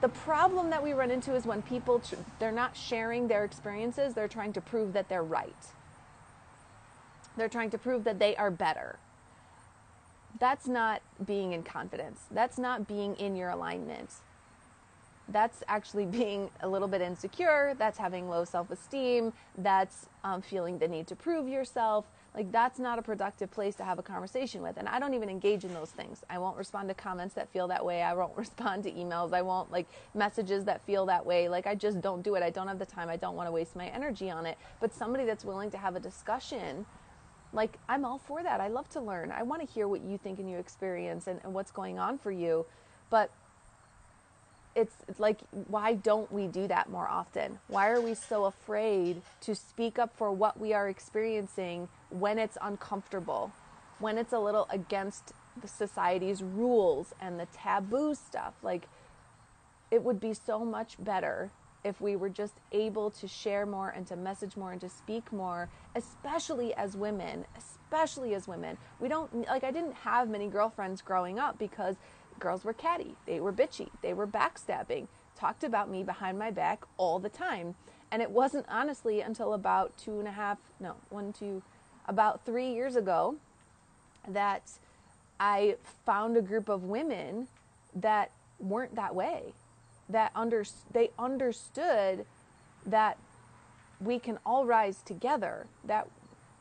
The 0.00 0.08
problem 0.08 0.70
that 0.70 0.82
we 0.82 0.92
run 0.94 1.10
into 1.10 1.34
is 1.34 1.44
when 1.44 1.60
people 1.62 2.02
they're 2.38 2.52
not 2.52 2.76
sharing 2.76 3.28
their 3.28 3.44
experiences, 3.44 4.14
they're 4.14 4.28
trying 4.28 4.52
to 4.54 4.60
prove 4.60 4.94
that 4.94 5.08
they're 5.08 5.22
right. 5.22 5.66
They're 7.36 7.48
trying 7.48 7.70
to 7.70 7.78
prove 7.78 8.04
that 8.04 8.18
they 8.18 8.34
are 8.36 8.50
better. 8.50 8.98
That's 10.38 10.66
not 10.66 11.02
being 11.26 11.52
in 11.52 11.62
confidence. 11.62 12.22
That's 12.30 12.58
not 12.58 12.88
being 12.88 13.14
in 13.16 13.36
your 13.36 13.50
alignment. 13.50 14.10
That's 15.28 15.62
actually 15.68 16.06
being 16.20 16.50
a 16.60 16.68
little 16.68 16.88
bit 16.88 17.02
insecure. 17.02 17.74
That's 17.78 17.98
having 17.98 18.28
low 18.28 18.44
self 18.44 18.70
esteem. 18.70 19.34
That's 19.58 20.06
um, 20.24 20.40
feeling 20.40 20.78
the 20.78 20.88
need 20.88 21.06
to 21.08 21.16
prove 21.16 21.46
yourself. 21.46 22.06
Like, 22.34 22.52
that's 22.52 22.78
not 22.78 22.98
a 22.98 23.02
productive 23.02 23.50
place 23.50 23.74
to 23.76 23.84
have 23.84 23.98
a 23.98 24.02
conversation 24.02 24.62
with. 24.62 24.76
And 24.76 24.88
I 24.88 25.00
don't 25.00 25.14
even 25.14 25.28
engage 25.28 25.64
in 25.64 25.74
those 25.74 25.90
things. 25.90 26.22
I 26.30 26.38
won't 26.38 26.56
respond 26.56 26.88
to 26.88 26.94
comments 26.94 27.34
that 27.34 27.48
feel 27.52 27.66
that 27.68 27.84
way. 27.84 28.02
I 28.02 28.14
won't 28.14 28.36
respond 28.36 28.84
to 28.84 28.92
emails. 28.92 29.32
I 29.32 29.42
won't 29.42 29.72
like 29.72 29.86
messages 30.14 30.64
that 30.64 30.80
feel 30.82 31.06
that 31.06 31.24
way. 31.26 31.48
Like, 31.48 31.66
I 31.66 31.74
just 31.74 32.00
don't 32.00 32.22
do 32.22 32.36
it. 32.36 32.42
I 32.42 32.50
don't 32.50 32.68
have 32.68 32.78
the 32.78 32.86
time. 32.86 33.08
I 33.08 33.16
don't 33.16 33.34
want 33.34 33.48
to 33.48 33.52
waste 33.52 33.74
my 33.74 33.88
energy 33.88 34.30
on 34.30 34.46
it. 34.46 34.58
But 34.80 34.94
somebody 34.94 35.24
that's 35.24 35.44
willing 35.44 35.70
to 35.72 35.78
have 35.78 35.96
a 35.96 36.00
discussion, 36.00 36.86
like, 37.52 37.78
I'm 37.88 38.04
all 38.04 38.18
for 38.18 38.42
that. 38.44 38.60
I 38.60 38.68
love 38.68 38.88
to 38.90 39.00
learn. 39.00 39.32
I 39.32 39.42
want 39.42 39.66
to 39.66 39.72
hear 39.72 39.88
what 39.88 40.02
you 40.02 40.16
think 40.16 40.38
and 40.38 40.48
you 40.48 40.58
experience 40.58 41.26
and, 41.26 41.40
and 41.42 41.52
what's 41.52 41.72
going 41.72 41.98
on 41.98 42.16
for 42.16 42.30
you. 42.30 42.64
But 43.10 43.32
it's, 44.74 44.94
like, 45.18 45.40
why 45.68 45.94
don't 45.94 46.30
we 46.30 46.46
do 46.46 46.68
that 46.68 46.90
more 46.90 47.08
often? 47.08 47.58
Why 47.68 47.88
are 47.88 48.00
we 48.00 48.14
so 48.14 48.44
afraid 48.44 49.22
to 49.42 49.54
speak 49.54 49.98
up 49.98 50.16
for 50.16 50.30
what 50.30 50.60
we 50.60 50.72
are 50.72 50.88
experiencing 50.88 51.88
when 52.10 52.38
it's 52.38 52.56
uncomfortable, 52.62 53.52
when 53.98 54.16
it's 54.16 54.32
a 54.32 54.38
little 54.38 54.68
against 54.70 55.32
the 55.60 55.68
society's 55.68 56.42
rules 56.42 57.12
and 57.20 57.40
the 57.40 57.46
taboo 57.46 58.14
stuff? 58.14 58.54
Like, 58.62 58.86
it 59.90 60.04
would 60.04 60.20
be 60.20 60.34
so 60.34 60.64
much 60.64 60.96
better 61.00 61.50
if 61.82 62.00
we 62.00 62.14
were 62.14 62.28
just 62.28 62.54
able 62.72 63.10
to 63.10 63.26
share 63.26 63.66
more 63.66 63.88
and 63.88 64.06
to 64.06 64.14
message 64.14 64.56
more 64.56 64.70
and 64.70 64.80
to 64.80 64.88
speak 64.88 65.32
more, 65.32 65.68
especially 65.96 66.74
as 66.74 66.96
women, 66.96 67.44
especially 67.56 68.34
as 68.34 68.46
women. 68.46 68.76
We 69.00 69.08
don't, 69.08 69.48
like, 69.48 69.64
I 69.64 69.70
didn't 69.70 69.94
have 69.94 70.28
many 70.28 70.46
girlfriends 70.46 71.00
growing 71.00 71.38
up 71.38 71.58
because 71.58 71.96
girls 72.40 72.64
were 72.64 72.72
catty, 72.72 73.14
they 73.26 73.40
were 73.40 73.52
bitchy, 73.52 73.88
they 74.02 74.14
were 74.14 74.26
backstabbing, 74.26 75.06
talked 75.36 75.62
about 75.62 75.90
me 75.90 76.02
behind 76.02 76.38
my 76.38 76.50
back 76.50 76.82
all 76.96 77.18
the 77.18 77.28
time. 77.28 77.74
And 78.10 78.20
it 78.20 78.30
wasn't 78.30 78.66
honestly 78.68 79.20
until 79.20 79.54
about 79.54 79.96
two 79.96 80.18
and 80.18 80.26
a 80.26 80.32
half, 80.32 80.58
no, 80.80 80.96
one, 81.10 81.32
two, 81.32 81.62
about 82.06 82.44
three 82.44 82.72
years 82.72 82.96
ago 82.96 83.36
that 84.26 84.72
I 85.38 85.76
found 86.04 86.36
a 86.36 86.42
group 86.42 86.68
of 86.68 86.84
women 86.84 87.46
that 87.94 88.32
weren't 88.58 88.96
that 88.96 89.14
way, 89.14 89.54
that 90.08 90.32
under, 90.34 90.64
they 90.92 91.10
understood 91.18 92.26
that 92.84 93.16
we 94.00 94.18
can 94.18 94.38
all 94.44 94.66
rise 94.66 95.02
together, 95.02 95.66
that 95.84 96.08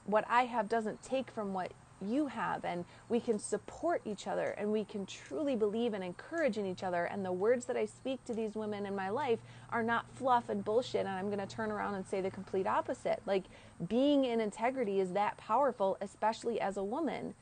what 0.05 0.25
I 0.29 0.43
have 0.43 0.69
doesn't 0.69 1.01
take 1.01 1.31
from 1.31 1.53
what 1.53 1.71
you 2.01 2.27
have 2.27 2.63
and 2.65 2.85
we 3.07 3.19
can 3.19 3.39
support 3.39 4.01
each 4.05 4.27
other 4.27 4.55
and 4.57 4.71
we 4.71 4.83
can 4.83 5.05
truly 5.05 5.55
believe 5.55 5.93
and 5.93 6.03
encourage 6.03 6.57
in 6.57 6.65
each 6.65 6.83
other 6.83 7.05
and 7.05 7.25
the 7.25 7.31
words 7.31 7.65
that 7.65 7.77
I 7.77 7.85
speak 7.85 8.23
to 8.25 8.33
these 8.33 8.55
women 8.55 8.85
in 8.85 8.95
my 8.95 9.09
life 9.09 9.39
are 9.69 9.83
not 9.83 10.05
fluff 10.15 10.49
and 10.49 10.63
bullshit 10.63 11.01
and 11.01 11.09
I'm 11.09 11.27
going 11.27 11.45
to 11.45 11.55
turn 11.55 11.71
around 11.71 11.95
and 11.95 12.05
say 12.05 12.21
the 12.21 12.31
complete 12.31 12.67
opposite. 12.67 13.21
Like 13.25 13.43
being 13.87 14.25
in 14.25 14.39
integrity 14.39 14.99
is 14.99 15.11
that 15.13 15.37
powerful 15.37 15.97
especially 16.01 16.59
as 16.59 16.77
a 16.77 16.83
woman. 16.83 17.33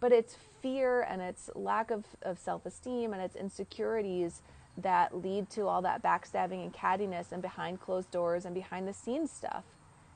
But 0.00 0.12
it's 0.12 0.36
fear 0.60 1.02
and 1.02 1.22
it's 1.22 1.50
lack 1.54 1.90
of, 1.90 2.04
of 2.22 2.38
self-esteem 2.38 3.12
and 3.12 3.22
it's 3.22 3.36
insecurities 3.36 4.42
that 4.76 5.22
lead 5.22 5.50
to 5.50 5.68
all 5.68 5.82
that 5.82 6.02
backstabbing 6.02 6.62
and 6.62 6.72
cattiness 6.72 7.30
and 7.30 7.42
behind 7.42 7.80
closed 7.80 8.10
doors 8.10 8.44
and 8.44 8.54
behind 8.54 8.88
the 8.88 8.92
scenes 8.92 9.30
stuff 9.30 9.64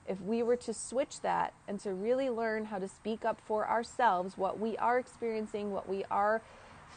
if 0.08 0.20
we 0.20 0.42
were 0.42 0.56
to 0.56 0.72
switch 0.72 1.20
that 1.20 1.52
and 1.68 1.80
to 1.80 1.92
really 1.94 2.30
learn 2.30 2.66
how 2.66 2.78
to 2.78 2.88
speak 2.88 3.24
up 3.24 3.40
for 3.44 3.68
ourselves, 3.68 4.36
what 4.36 4.58
we 4.58 4.76
are 4.78 4.98
experiencing, 4.98 5.72
what 5.72 5.88
we 5.88 6.04
are 6.10 6.42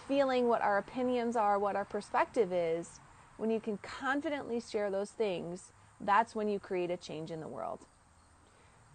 feeling, 0.07 0.47
what 0.47 0.61
our 0.61 0.77
opinions 0.77 1.35
are, 1.35 1.59
what 1.59 1.75
our 1.75 1.85
perspective 1.85 2.51
is, 2.51 2.99
when 3.37 3.49
you 3.49 3.59
can 3.59 3.77
confidently 3.77 4.59
share 4.59 4.91
those 4.91 5.11
things, 5.11 5.71
that's 6.01 6.35
when 6.35 6.47
you 6.47 6.59
create 6.59 6.91
a 6.91 6.97
change 6.97 7.31
in 7.31 7.39
the 7.39 7.47
world. 7.47 7.79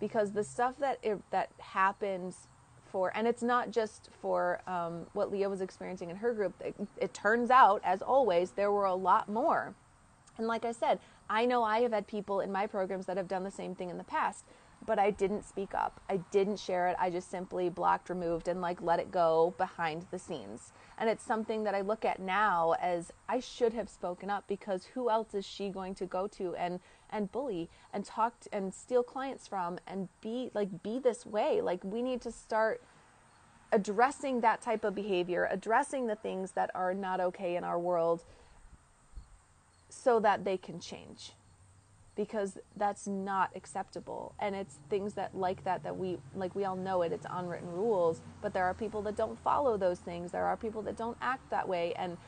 Because 0.01 0.33
the 0.33 0.45
stuff 0.45 0.79
that 0.79 0.99
it, 1.03 1.19
that 1.31 1.51
happens 1.59 2.49
for, 2.91 3.11
and 3.17 3.27
it's 3.27 3.43
not 3.43 3.71
just 3.71 4.11
for 4.21 4.61
um, 4.67 5.07
what 5.15 5.33
Leah 5.33 5.49
was 5.49 5.61
experiencing 5.61 6.11
in 6.11 6.17
her 6.17 6.33
group. 6.33 6.55
It, 6.61 6.75
it 6.97 7.15
turns 7.15 7.51
out, 7.51 7.81
as 7.85 8.03
always, 8.03 8.53
there 8.53 8.71
were 8.71 8.85
a 8.85 8.95
lot 8.95 9.29
more. 9.29 9.75
And 10.39 10.47
like 10.47 10.65
I 10.65 10.73
said, 10.73 10.99
I 11.29 11.47
know 11.47 11.63
I 11.63 11.81
have 11.81 11.93
had 11.93 12.07
people 12.07 12.41
in 12.41 12.53
my 12.53 12.67
programs 12.67 13.07
that 13.07 13.17
have 13.17 13.29
done 13.29 13.45
the 13.45 13.51
same 13.51 13.75
thing 13.75 13.91
in 13.91 13.99
the 13.99 14.05
past, 14.05 14.45
but 14.87 14.99
I 14.99 15.11
didn't 15.11 15.45
speak 15.45 15.75
up. 15.75 16.01
I 16.11 16.19
didn't 16.31 16.59
share 16.59 16.89
it. 16.89 16.97
I 16.99 17.09
just 17.09 17.31
simply 17.31 17.71
blocked, 17.71 18.11
removed, 18.11 18.49
and 18.49 18.61
like 18.61 18.83
let 18.83 18.99
it 18.99 19.11
go 19.11 19.55
behind 19.57 20.07
the 20.11 20.19
scenes. 20.19 20.73
And 20.99 21.09
it's 21.09 21.25
something 21.25 21.65
that 21.65 21.75
I 21.75 21.81
look 21.81 22.05
at 22.05 22.21
now 22.21 22.75
as 22.81 23.11
I 23.29 23.41
should 23.41 23.73
have 23.73 23.89
spoken 23.89 24.29
up 24.29 24.45
because 24.47 24.85
who 24.87 25.09
else 25.09 25.35
is 25.35 25.47
she 25.47 25.71
going 25.71 25.95
to 25.97 26.07
go 26.07 26.27
to 26.29 26.55
and 26.57 26.81
and 27.11 27.31
bully 27.31 27.71
and 27.93 28.05
talk 28.05 28.41
to, 28.41 28.55
and 28.55 28.75
steal 28.75 29.03
clients 29.03 29.47
from 29.47 29.79
and 29.87 30.09
be 30.21 30.51
like 30.53 30.83
be 30.83 30.99
this 30.99 31.25
way? 31.25 31.61
Like 31.61 31.83
we 31.85 32.03
need 32.03 32.21
to 32.23 32.33
start 32.33 32.83
addressing 33.73 34.41
that 34.43 34.61
type 34.61 34.85
of 34.85 34.95
behavior, 34.95 35.49
addressing 35.51 36.07
the 36.07 36.15
things 36.15 36.53
that 36.53 36.71
are 36.75 36.95
not 36.95 37.21
okay 37.21 37.57
in 37.57 37.65
our 37.65 37.79
world 37.79 38.25
so 39.95 40.21
that 40.21 40.45
they 40.45 40.59
can 40.59 40.81
change. 40.81 41.33
because 42.17 42.59
that's 42.77 43.07
not 43.07 43.51
acceptable. 43.57 44.35
And 44.39 44.55
it's 44.55 44.79
things 44.91 45.15
that 45.15 45.37
like 45.37 45.65
that 45.65 45.83
that 45.85 45.97
we 45.97 46.19
like 46.37 46.55
we 46.55 46.65
all 46.65 46.77
know 46.77 47.03
it 47.03 47.13
it's 47.13 47.27
unwritten 47.31 47.73
rules 47.73 48.21
but 48.43 48.55
there 48.55 48.65
are 48.65 48.75
people 48.75 49.03
that 49.03 49.17
don't 49.17 49.39
follow 49.41 49.77
those 49.79 50.01
things. 50.01 50.33
There 50.33 50.47
are 50.47 50.57
people 50.57 50.83
that 50.83 50.97
don't 50.97 51.17
act 51.23 51.51
that 51.51 51.69
way. 51.69 51.95
And 51.97 52.19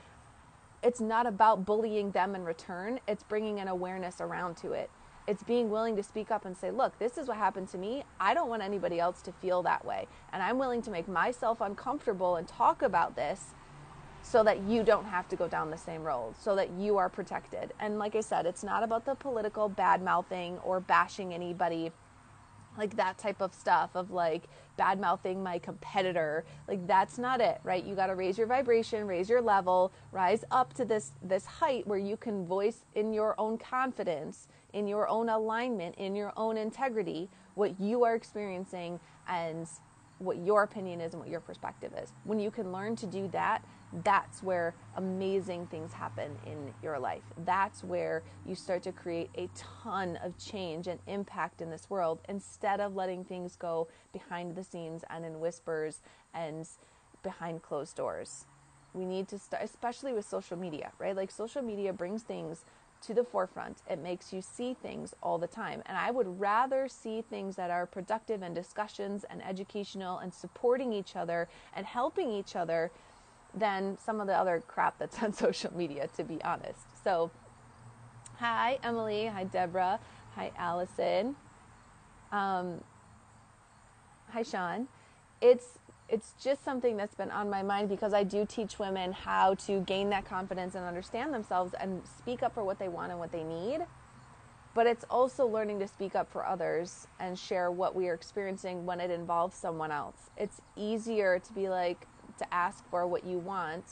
it's 0.83 1.01
not 1.01 1.27
about 1.27 1.65
bullying 1.67 2.13
them 2.13 2.35
in 2.37 2.45
return. 2.45 3.01
It's 3.09 3.25
bringing 3.25 3.61
an 3.61 3.69
awareness 3.69 4.21
around 4.21 4.57
to 4.59 4.73
it. 4.73 4.91
It's 5.29 5.43
being 5.45 5.71
willing 5.71 5.97
to 5.97 6.03
speak 6.03 6.31
up 6.31 6.45
and 6.47 6.57
say 6.57 6.71
look 6.73 6.99
this 6.99 7.19
is 7.19 7.29
what 7.29 7.39
happened 7.39 7.69
to 7.71 7.79
me. 7.79 8.05
I 8.21 8.35
don't 8.35 8.49
want 8.51 8.63
anybody 8.63 9.01
else 9.01 9.23
to 9.23 9.33
feel 9.33 9.63
that 9.65 9.85
way. 9.85 10.09
And 10.33 10.43
i'm 10.43 10.59
willing 10.59 10.83
to 10.83 10.91
make 10.91 11.09
myself 11.09 11.61
uncomfortable 11.61 12.37
and 12.37 12.49
talk 12.49 12.83
about 12.83 13.17
this 13.17 13.55
so 14.27 14.43
that 14.43 14.61
you 14.63 14.83
don't 14.83 15.05
have 15.05 15.29
to 15.29 15.37
go 15.37 15.47
down 15.47 15.71
the 15.71 15.79
same 15.79 16.03
road, 16.03 16.35
so 16.37 16.57
that 16.57 16.71
you 16.73 16.97
are 16.97 17.09
protected. 17.09 17.73
And 17.79 17.99
like 17.99 18.17
I 18.17 18.21
said, 18.21 18.45
it's 18.45 18.65
not 18.65 18.83
about 18.83 19.05
the 19.05 19.15
political 19.15 19.69
bad 19.69 20.03
mouthing 20.03 20.59
or 20.65 20.81
bashing 20.81 21.33
anybody, 21.33 21.93
like 22.77 22.97
that 22.97 23.19
type 23.19 23.41
of 23.41 23.55
stuff 23.55 23.91
of 23.95 24.11
like 24.11 24.43
bad 24.77 25.01
mouthing 25.01 25.45
my 25.45 25.61
competitor. 25.61 26.45
Like 26.67 26.85
that's 26.89 27.19
not 27.19 27.41
it, 27.41 27.61
right? 27.63 27.85
You 27.85 27.95
got 27.95 28.09
to 28.09 28.17
raise 28.17 28.37
your 28.37 28.49
vibration, 28.49 29.07
raise 29.07 29.29
your 29.29 29.41
level, 29.41 29.93
rise 30.11 30.45
up 30.51 30.75
to 30.75 30.85
this 30.85 31.13
this 31.23 31.47
height 31.47 31.87
where 31.87 31.99
you 31.99 32.17
can 32.17 32.47
voice 32.47 32.85
in 32.97 33.13
your 33.13 33.37
own 33.39 33.59
confidence, 33.59 34.49
in 34.73 34.89
your 34.89 35.07
own 35.09 35.29
alignment, 35.29 35.95
in 35.97 36.17
your 36.17 36.33
own 36.37 36.57
integrity 36.57 37.29
what 37.55 37.81
you 37.81 38.05
are 38.05 38.15
experiencing 38.15 39.01
and 39.29 39.67
what 40.19 40.39
your 40.39 40.63
opinion 40.63 41.01
is 41.01 41.13
and 41.13 41.21
what 41.23 41.31
your 41.31 41.41
perspective 41.41 41.93
is. 42.03 42.13
When 42.25 42.39
you 42.39 42.51
can 42.51 42.73
learn 42.73 42.97
to 42.97 43.07
do 43.07 43.29
that, 43.29 43.65
that's 44.05 44.43
where 44.43 44.75
amazing 44.97 45.67
things 45.67 45.93
happen 45.93 46.37
in 46.47 46.73
your 46.83 46.99
life. 46.99 47.23
That's 47.45 47.83
where 47.83 48.23
you 48.45 48.55
start 48.55 48.83
to 48.85 48.93
create 48.93 49.31
a 49.37 49.49
ton 49.83 50.19
of 50.23 50.37
change 50.39 50.87
and 50.87 51.01
impact 51.07 51.63
in 51.63 51.71
this 51.71 51.89
world 51.89 52.21
instead 52.29 52.81
of 52.81 52.95
letting 52.95 53.25
things 53.25 53.57
go 53.57 53.89
behind 54.13 54.55
the 54.55 54.65
scenes 54.65 55.03
and 55.09 55.25
in 55.25 55.41
whispers 55.41 56.01
and 56.35 56.69
behind 57.23 57.63
closed 57.63 57.97
doors. 57.97 58.47
We 58.93 59.05
need 59.05 59.29
to 59.29 59.39
start, 59.39 59.63
especially 59.63 60.13
with 60.13 60.27
social 60.27 60.57
media, 60.57 60.93
right? 60.99 61.17
Like 61.17 61.31
social 61.31 61.63
media 61.63 61.93
brings 61.93 62.23
things 62.23 62.65
to 63.03 63.15
the 63.15 63.25
forefront. 63.25 63.83
It 63.91 64.03
makes 64.03 64.33
you 64.33 64.43
see 64.43 64.75
things 64.75 65.15
all 65.23 65.39
the 65.39 65.47
time. 65.47 65.83
And 65.87 65.99
I 65.99 66.11
would 66.11 66.41
rather 66.41 66.89
see 66.89 67.23
things 67.23 67.57
that 67.57 67.71
are 67.71 67.87
productive 67.87 68.43
and 68.43 68.55
discussions 68.55 69.25
and 69.29 69.45
educational 69.45 70.19
and 70.19 70.33
supporting 70.33 70.93
each 70.93 71.15
other 71.15 71.49
and 71.75 71.87
helping 71.87 72.31
each 72.31 72.57
other 72.57 72.91
than 73.57 73.97
some 73.99 74.21
of 74.21 74.27
the 74.27 74.35
other 74.35 74.63
crap 74.69 74.99
that's 74.99 75.23
on 75.23 75.33
social 75.33 75.75
media, 75.75 76.09
to 76.17 76.25
be 76.25 76.43
honest. 76.45 76.81
So, 77.03 77.31
hi, 78.37 78.79
Emily. 78.83 79.27
Hi, 79.27 79.45
Deborah. 79.45 79.99
Hi, 80.35 80.53
Allison. 80.57 81.35
Um, 82.31 82.83
hi, 84.29 84.43
Sean. 84.43 84.89
It's 85.41 85.79
it's 86.09 86.35
just 86.41 86.65
something 86.65 86.97
that's 86.97 87.17
been 87.17 87.33
on 87.33 87.51
my 87.51 87.65
mind 87.65 87.89
because 87.89 88.15
I 88.15 88.23
do 88.23 88.47
teach 88.47 88.79
women 88.79 89.11
how 89.11 89.55
to 89.67 89.81
gain 89.81 90.11
that 90.11 90.25
confidence 90.25 90.77
and 90.77 90.85
understand 90.85 91.35
themselves 91.35 91.75
and 91.81 92.01
speak 92.19 92.45
up 92.45 92.55
for 92.55 92.63
what 92.63 92.79
they 92.79 92.87
want 92.87 93.11
and 93.11 93.19
what 93.19 93.33
they 93.33 93.43
need. 93.43 93.81
But 94.73 94.87
it's 94.87 95.05
also 95.11 95.47
learning 95.47 95.81
to 95.81 95.89
speak 95.89 96.15
up 96.15 96.31
for 96.31 96.47
others 96.47 97.09
and 97.19 97.37
share 97.37 97.73
what 97.73 97.97
we 97.97 98.09
are 98.09 98.15
experiencing 98.15 98.87
when 98.87 99.01
it 99.01 99.11
involves 99.11 99.57
someone 99.57 99.91
else. 99.91 100.31
It's 100.37 100.61
easier 100.77 101.41
to 101.41 101.53
be 101.53 101.69
like, 101.69 102.07
to 102.39 102.55
ask 102.55 102.89
for 102.91 103.07
what 103.07 103.25
you 103.25 103.39
want 103.39 103.85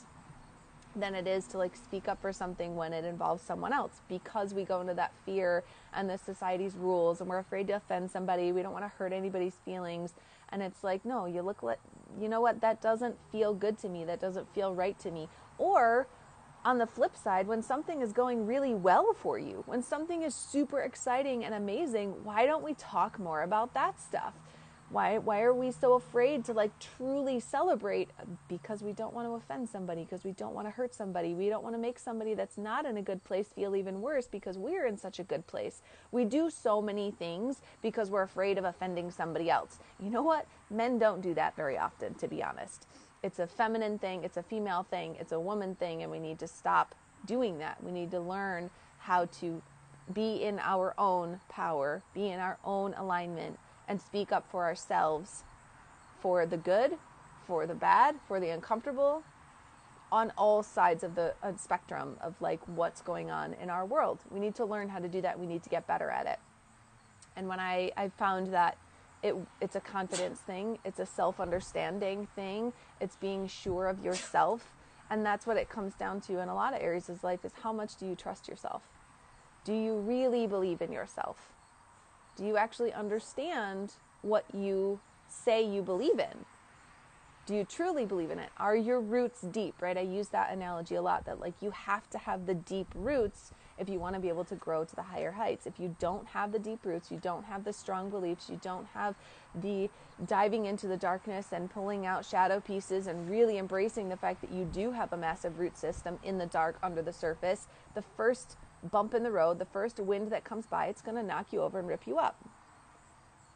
than 0.95 1.13
it 1.13 1.27
is 1.27 1.45
to 1.47 1.57
like 1.57 1.75
speak 1.75 2.07
up 2.07 2.21
for 2.21 2.31
something 2.31 2.75
when 2.75 2.93
it 2.93 3.03
involves 3.03 3.43
someone 3.43 3.73
else 3.73 4.01
because 4.07 4.53
we 4.53 4.63
go 4.63 4.79
into 4.79 4.93
that 4.93 5.11
fear 5.25 5.63
and 5.93 6.09
the 6.09 6.17
society's 6.17 6.75
rules 6.75 7.19
and 7.19 7.29
we're 7.29 7.39
afraid 7.39 7.67
to 7.67 7.73
offend 7.73 8.09
somebody 8.09 8.51
we 8.51 8.61
don't 8.61 8.71
want 8.71 8.85
to 8.85 8.91
hurt 8.97 9.11
anybody's 9.11 9.55
feelings 9.65 10.13
and 10.49 10.61
it's 10.61 10.83
like 10.83 11.03
no 11.03 11.25
you 11.25 11.41
look 11.41 11.61
like 11.61 11.79
you 12.19 12.29
know 12.29 12.39
what 12.39 12.61
that 12.61 12.81
doesn't 12.81 13.15
feel 13.31 13.53
good 13.53 13.77
to 13.77 13.89
me 13.89 14.05
that 14.05 14.21
doesn't 14.21 14.47
feel 14.53 14.73
right 14.73 14.97
to 14.99 15.11
me. 15.11 15.27
Or 15.57 16.07
on 16.63 16.79
the 16.79 16.87
flip 16.87 17.15
side 17.15 17.47
when 17.47 17.61
something 17.61 18.01
is 18.01 18.11
going 18.11 18.47
really 18.47 18.73
well 18.73 19.13
for 19.13 19.37
you 19.37 19.63
when 19.67 19.83
something 19.83 20.23
is 20.23 20.33
super 20.33 20.81
exciting 20.81 21.45
and 21.45 21.53
amazing 21.53 22.09
why 22.23 22.45
don't 22.45 22.63
we 22.63 22.73
talk 22.73 23.19
more 23.19 23.43
about 23.43 23.73
that 23.75 24.01
stuff 24.01 24.33
why 24.89 25.17
why 25.17 25.41
are 25.41 25.53
we 25.53 25.71
so 25.71 25.93
afraid 25.93 26.45
to 26.45 26.53
like 26.53 26.71
truly 26.79 27.39
celebrate 27.39 28.09
uh, 28.19 28.23
because 28.47 28.83
we 28.83 28.93
don't 28.93 29.13
want 29.13 29.27
to 29.27 29.33
offend 29.33 29.67
somebody 29.67 30.03
because 30.03 30.23
we 30.23 30.31
don't 30.31 30.53
want 30.53 30.67
to 30.67 30.71
hurt 30.71 30.93
somebody 30.93 31.33
we 31.33 31.49
don't 31.49 31.63
want 31.63 31.73
to 31.73 31.79
make 31.79 31.97
somebody 31.97 32.33
that's 32.33 32.57
not 32.57 32.85
in 32.85 32.97
a 32.97 33.01
good 33.01 33.23
place 33.23 33.47
feel 33.47 33.75
even 33.75 34.01
worse 34.01 34.27
because 34.27 34.57
we're 34.57 34.85
in 34.85 34.97
such 34.97 35.19
a 35.19 35.23
good 35.23 35.45
place? 35.47 35.81
We 36.11 36.25
do 36.25 36.49
so 36.49 36.81
many 36.81 37.11
things 37.11 37.61
because 37.81 38.11
we're 38.11 38.21
afraid 38.21 38.57
of 38.57 38.65
offending 38.65 39.09
somebody 39.09 39.49
else. 39.49 39.79
You 39.99 40.09
know 40.09 40.23
what? 40.23 40.45
Men 40.69 40.99
don't 40.99 41.21
do 41.21 41.33
that 41.33 41.55
very 41.55 41.77
often 41.77 42.13
to 42.15 42.27
be 42.27 42.43
honest. 42.43 42.87
It's 43.23 43.39
a 43.39 43.47
feminine 43.47 43.97
thing 43.97 44.23
it's 44.23 44.37
a 44.37 44.43
female 44.43 44.83
thing 44.83 45.15
it's 45.19 45.31
a 45.31 45.39
woman 45.39 45.75
thing 45.75 46.03
and 46.03 46.11
we 46.11 46.19
need 46.19 46.37
to 46.39 46.47
stop 46.47 46.93
doing 47.25 47.57
that. 47.57 47.83
We 47.83 47.91
need 47.91 48.11
to 48.11 48.19
learn 48.19 48.69
how 48.99 49.25
to 49.39 49.61
be 50.13 50.43
in 50.43 50.59
our 50.59 50.93
own 50.99 51.39
power 51.49 52.03
be 52.13 52.29
in 52.29 52.39
our 52.39 52.59
own 52.63 52.93
alignment 52.93 53.57
and 53.87 54.01
speak 54.01 54.31
up 54.31 54.49
for 54.49 54.63
ourselves 54.63 55.43
for 56.19 56.45
the 56.45 56.57
good, 56.57 56.97
for 57.45 57.67
the 57.67 57.75
bad, 57.75 58.15
for 58.27 58.39
the 58.39 58.49
uncomfortable, 58.49 59.23
on 60.11 60.31
all 60.37 60.63
sides 60.63 61.03
of 61.03 61.15
the 61.15 61.33
spectrum 61.57 62.17
of 62.21 62.33
like 62.39 62.59
what's 62.67 63.01
going 63.01 63.29
on 63.29 63.53
in 63.61 63.69
our 63.69 63.85
world. 63.85 64.19
We 64.31 64.39
need 64.39 64.55
to 64.55 64.65
learn 64.65 64.89
how 64.89 64.99
to 64.99 65.07
do 65.07 65.21
that. 65.21 65.39
We 65.39 65.45
need 65.45 65.63
to 65.63 65.69
get 65.69 65.87
better 65.87 66.09
at 66.09 66.25
it. 66.25 66.39
And 67.35 67.47
when 67.47 67.59
I, 67.59 67.91
I 67.97 68.09
found 68.09 68.47
that 68.53 68.77
it, 69.21 69.35
it's 69.59 69.75
a 69.75 69.79
confidence 69.79 70.39
thing, 70.39 70.79
it's 70.85 70.99
a 70.99 71.05
self 71.05 71.39
understanding 71.39 72.27
thing, 72.35 72.73
it's 73.01 73.15
being 73.15 73.47
sure 73.47 73.87
of 73.87 74.03
yourself. 74.03 74.73
And 75.09 75.25
that's 75.25 75.45
what 75.45 75.57
it 75.57 75.69
comes 75.69 75.93
down 75.93 76.21
to 76.21 76.39
in 76.39 76.49
a 76.49 76.55
lot 76.55 76.73
of 76.73 76.81
areas 76.81 77.09
of 77.09 77.23
life 77.23 77.45
is 77.45 77.51
how 77.61 77.71
much 77.71 77.95
do 77.97 78.05
you 78.07 78.15
trust 78.15 78.47
yourself? 78.47 78.83
Do 79.63 79.73
you 79.73 79.95
really 79.95 80.47
believe 80.47 80.81
in 80.81 80.91
yourself? 80.91 81.54
Do 82.35 82.45
you 82.45 82.57
actually 82.57 82.93
understand 82.93 83.93
what 84.21 84.45
you 84.53 84.99
say 85.29 85.63
you 85.63 85.81
believe 85.81 86.19
in? 86.19 86.45
Do 87.45 87.53
you 87.53 87.63
truly 87.63 88.05
believe 88.05 88.31
in 88.31 88.39
it? 88.39 88.49
Are 88.57 88.75
your 88.75 88.99
roots 88.99 89.41
deep, 89.41 89.75
right? 89.79 89.95
I 89.95 90.01
use 90.01 90.29
that 90.29 90.51
analogy 90.51 90.95
a 90.95 91.01
lot 91.01 91.25
that 91.25 91.39
like 91.39 91.53
you 91.61 91.69
have 91.71 92.09
to 92.09 92.17
have 92.17 92.47
the 92.47 92.55
deep 92.55 92.87
roots 92.95 93.51
if 93.77 93.87
you 93.87 93.99
want 93.99 94.15
to 94.15 94.21
be 94.21 94.29
able 94.29 94.45
to 94.45 94.55
grow 94.55 94.83
to 94.83 94.95
the 94.95 95.03
higher 95.03 95.31
heights. 95.31 95.67
If 95.67 95.79
you 95.79 95.95
don't 95.99 96.27
have 96.29 96.51
the 96.51 96.59
deep 96.59 96.79
roots, 96.83 97.11
you 97.11 97.17
don't 97.17 97.45
have 97.45 97.63
the 97.63 97.73
strong 97.73 98.09
beliefs, 98.09 98.49
you 98.49 98.59
don't 98.63 98.87
have 98.93 99.15
the 99.53 99.89
diving 100.25 100.65
into 100.65 100.87
the 100.87 100.97
darkness 100.97 101.47
and 101.51 101.69
pulling 101.69 102.05
out 102.05 102.25
shadow 102.25 102.59
pieces 102.59 103.05
and 103.05 103.29
really 103.29 103.57
embracing 103.59 104.09
the 104.09 104.17
fact 104.17 104.41
that 104.41 104.51
you 104.51 104.65
do 104.65 104.91
have 104.91 105.13
a 105.13 105.17
massive 105.17 105.59
root 105.59 105.77
system 105.77 106.17
in 106.23 106.39
the 106.39 106.47
dark 106.47 106.77
under 106.81 107.01
the 107.01 107.13
surface, 107.13 107.67
the 107.93 108.01
first 108.01 108.57
bump 108.91 109.13
in 109.13 109.23
the 109.23 109.31
road, 109.31 109.59
the 109.59 109.65
first 109.65 109.99
wind 109.99 110.31
that 110.31 110.43
comes 110.43 110.65
by, 110.65 110.87
it's 110.87 111.01
going 111.01 111.17
to 111.17 111.23
knock 111.23 111.51
you 111.51 111.61
over 111.61 111.79
and 111.79 111.87
rip 111.87 112.07
you 112.07 112.17
up. 112.17 112.43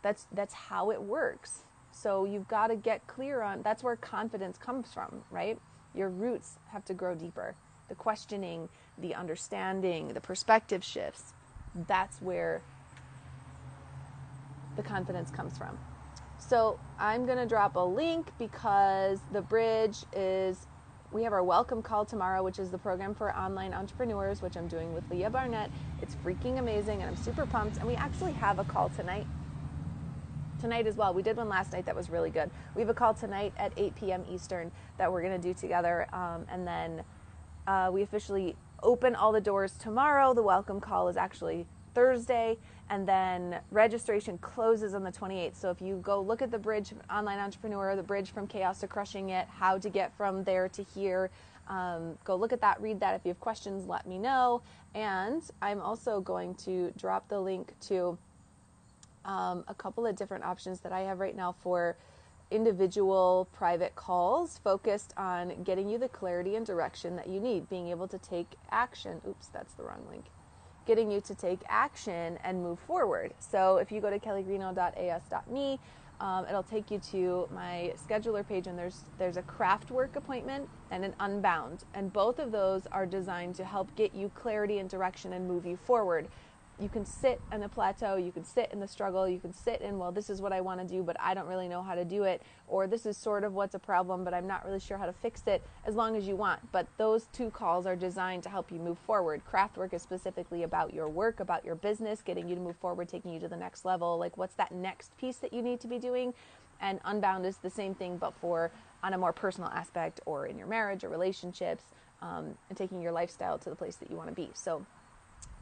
That's 0.02 0.28
that's 0.32 0.54
how 0.54 0.92
it 0.92 1.02
works. 1.02 1.64
So 1.92 2.26
you've 2.26 2.48
got 2.48 2.68
to 2.68 2.76
get 2.76 3.08
clear 3.08 3.42
on 3.42 3.62
that's 3.62 3.84
where 3.84 3.96
confidence 3.96 4.58
comes 4.58 4.94
from, 4.94 5.24
right? 5.32 5.60
Your 5.94 6.10
roots 6.10 6.58
have 6.72 6.86
to 6.86 6.94
grow 6.94 7.16
deeper. 7.16 7.56
The 7.90 7.96
questioning, 7.96 8.70
the 8.98 9.16
understanding, 9.16 10.10
the 10.10 10.22
perspective 10.22 10.84
shifts. 10.84 11.34
That's 11.88 12.22
where 12.22 12.62
the 14.76 14.84
confidence 14.84 15.32
comes 15.32 15.58
from. 15.58 15.78
So 16.38 16.80
I'm 16.98 17.26
going 17.26 17.38
to 17.38 17.46
drop 17.46 17.76
a 17.76 17.80
link 17.80 18.32
because 18.40 19.20
the 19.34 19.42
bridge 19.42 19.98
is 20.14 20.68
we 21.12 21.24
have 21.24 21.34
our 21.34 21.44
welcome 21.44 21.82
call 21.82 22.06
tomorrow, 22.06 22.44
which 22.44 22.60
is 22.60 22.70
the 22.70 22.78
program 22.78 23.16
for 23.16 23.36
online 23.36 23.74
entrepreneurs, 23.74 24.42
which 24.44 24.56
I'm 24.56 24.68
doing 24.68 24.94
with 24.94 25.04
Leah 25.10 25.32
Barnett. 25.32 25.72
It's 26.02 26.16
freaking 26.24 26.60
amazing, 26.60 27.02
and 27.02 27.10
I'm 27.10 27.16
super 27.16 27.48
pumped. 27.48 27.78
And 27.78 27.88
we 27.88 27.96
actually 27.96 28.34
have 28.34 28.60
a 28.60 28.64
call 28.64 28.90
tonight. 28.90 29.26
Tonight 30.62 30.86
as 30.86 30.96
well. 30.96 31.14
We 31.14 31.24
did 31.24 31.38
one 31.38 31.50
last 31.50 31.74
night 31.74 31.88
that 31.88 31.96
was 31.96 32.12
really 32.12 32.30
good. 32.30 32.52
We 32.76 32.82
have 32.82 32.90
a 32.90 32.94
call 32.94 33.16
tonight 33.16 33.54
at 33.58 33.74
8 33.76 33.96
p.m. 33.96 34.26
Eastern 34.30 34.72
that 34.98 35.12
we're 35.12 35.24
going 35.24 35.40
to 35.40 35.48
do 35.48 35.54
together. 35.54 36.06
Um, 36.14 36.46
and 36.48 36.68
then 36.68 37.04
uh, 37.66 37.90
we 37.92 38.04
officially 38.04 38.56
open 38.84 39.16
all 39.16 39.32
the 39.32 39.42
doors 39.42 39.74
tomorrow. 39.80 40.36
The 40.36 40.44
welcome 40.44 40.80
call 40.80 41.08
is 41.08 41.18
actually 41.18 41.66
Thursday, 42.00 42.58
and 42.90 43.06
then 43.06 43.60
registration 43.72 44.38
closes 44.38 44.94
on 44.94 45.04
the 45.04 45.12
28th. 45.12 45.58
So 45.58 45.70
if 45.70 45.82
you 45.82 45.98
go 45.98 46.22
look 46.22 46.42
at 46.42 46.50
the 46.50 46.58
bridge 46.58 46.94
online 47.12 47.40
entrepreneur, 47.40 47.94
the 47.98 48.04
bridge 48.04 48.32
from 48.32 48.48
chaos 48.48 48.80
to 48.80 48.88
crushing 48.88 49.32
it, 49.32 49.48
how 49.50 49.78
to 49.78 49.90
get 49.90 50.16
from 50.16 50.46
there 50.46 50.70
to 50.70 50.82
here, 50.96 51.30
um, 51.68 52.18
go 52.24 52.38
look 52.38 52.54
at 52.54 52.62
that, 52.62 52.82
read 52.82 53.02
that. 53.02 53.16
If 53.16 53.26
you 53.26 53.32
have 53.32 53.40
questions, 53.42 53.86
let 53.86 54.08
me 54.08 54.18
know. 54.18 54.62
And 54.96 55.44
I'm 55.62 55.82
also 55.82 56.22
going 56.22 56.56
to 56.66 56.94
drop 56.98 57.28
the 57.28 57.42
link 57.42 57.74
to 57.88 58.18
um, 59.26 59.66
a 59.68 59.74
couple 59.74 60.06
of 60.06 60.16
different 60.16 60.46
options 60.46 60.80
that 60.80 60.94
I 60.94 61.02
have 61.02 61.20
right 61.20 61.36
now 61.36 61.52
for 61.52 61.98
individual 62.50 63.50
private 63.52 63.94
calls 63.98 64.58
focused 64.64 65.14
on 65.18 65.64
getting 65.66 65.90
you 65.90 65.98
the 65.98 66.08
clarity 66.08 66.56
and 66.56 66.66
direction 66.66 67.18
that 67.18 67.28
you 67.28 67.42
need, 67.42 67.70
being 67.70 67.90
able 67.90 68.08
to 68.08 68.18
take 68.20 68.48
action. 68.72 69.20
Oops, 69.28 69.48
that's 69.48 69.74
the 69.74 69.84
wrong 69.84 70.06
link 70.10 70.24
getting 70.86 71.12
you 71.12 71.22
to 71.22 71.36
take 71.36 71.60
action 71.68 72.38
and 72.44 72.62
move 72.62 72.80
forward. 72.80 73.34
So 73.40 73.78
if 73.78 73.92
you 73.92 74.02
go 74.02 74.10
to 74.10 74.20
kellygreno.as.me, 74.20 75.80
um, 76.20 76.46
it'll 76.50 76.64
take 76.64 76.92
you 76.92 77.00
to 77.12 77.48
my 77.54 77.94
scheduler 77.96 78.46
page, 78.46 78.68
and 78.68 78.78
there's 78.78 79.04
there's 79.18 79.38
a 79.38 79.42
craft 79.44 79.90
work 79.90 80.18
appointment 80.18 80.68
and 80.92 81.06
an 81.06 81.16
unbound, 81.22 81.86
and 81.94 82.12
both 82.12 82.40
of 82.40 82.52
those 82.52 82.88
are 82.92 83.06
designed 83.06 83.56
to 83.56 83.64
help 83.64 83.96
get 83.96 84.14
you 84.14 84.30
clarity 84.36 84.80
and 84.80 84.90
direction 84.90 85.32
and 85.34 85.48
move 85.48 85.66
you 85.66 85.78
forward 85.78 86.28
you 86.82 86.90
can 86.90 87.06
sit 87.06 87.42
in 87.52 87.62
the 87.62 87.70
plateau, 87.70 88.16
you 88.16 88.32
can 88.32 88.44
sit 88.44 88.70
in 88.72 88.80
the 88.80 88.88
struggle, 88.88 89.28
you 89.28 89.40
can 89.40 89.54
sit 89.54 89.82
in, 89.82 89.98
well, 89.98 90.12
this 90.12 90.30
is 90.30 90.42
what 90.42 90.54
I 90.54 90.62
want 90.62 90.80
to 90.80 90.86
do, 90.88 91.04
but 91.04 91.18
I 91.20 91.34
don't 91.34 91.48
really 91.48 91.68
know 91.68 91.82
how 91.82 91.96
to 91.96 92.06
do 92.06 92.24
it, 92.24 92.42
or 92.68 92.88
this 92.88 93.06
is 93.06 93.18
sort 93.18 93.44
of 93.44 93.54
what's 93.54 93.76
a 93.76 93.80
problem, 93.80 94.24
but 94.24 94.34
I'm 94.34 94.48
not 94.48 94.66
really 94.66 94.80
sure 94.80 94.98
how 94.98 95.06
to 95.06 95.14
fix 95.14 95.44
it, 95.48 95.62
as 95.86 95.96
long 95.96 96.16
as 96.16 96.28
you 96.28 96.36
want. 96.36 96.72
But 96.72 96.88
those 96.98 97.28
two 97.34 97.50
calls 97.50 97.86
are 97.86 97.96
designed 97.96 98.44
to 98.44 98.50
help 98.50 98.72
you 98.72 98.80
move 98.80 98.98
forward. 99.00 99.44
Craft 99.46 99.78
work 99.78 99.94
is 99.94 100.02
specifically 100.02 100.64
about 100.64 100.94
your 100.94 101.10
work, 101.10 101.40
about 101.40 101.66
your 101.66 101.76
business, 101.76 102.22
getting 102.22 102.48
you 102.48 102.56
to 102.56 102.62
move 102.62 102.78
forward, 102.78 103.10
taking 103.10 103.34
you 103.34 103.40
to 103.40 103.48
the 103.48 103.58
next 103.58 103.86
level. 103.86 104.18
Like, 104.18 104.38
what's 104.38 104.56
that 104.56 104.72
next 104.72 105.18
piece 105.18 105.38
that 105.38 105.54
you 105.54 105.62
need 105.62 105.80
to 105.82 105.88
be 105.88 106.00
doing? 106.00 106.34
And 106.82 107.00
Unbound 107.04 107.46
is 107.46 107.58
the 107.58 107.70
same 107.70 107.94
thing, 107.94 108.18
but 108.18 108.34
for 108.40 108.72
on 109.04 109.14
a 109.14 109.18
more 109.18 109.34
personal 109.34 109.70
aspect 109.70 110.22
or 110.26 110.46
in 110.46 110.58
your 110.58 110.68
marriage 110.68 111.04
or 111.04 111.10
relationships, 111.10 111.84
um, 112.22 112.58
and 112.70 112.78
taking 112.78 113.02
your 113.02 113.12
lifestyle 113.12 113.58
to 113.58 113.70
the 113.70 113.76
place 113.76 113.96
that 113.98 114.10
you 114.10 114.18
want 114.18 114.30
to 114.30 114.36
be. 114.36 114.50
So, 114.54 114.86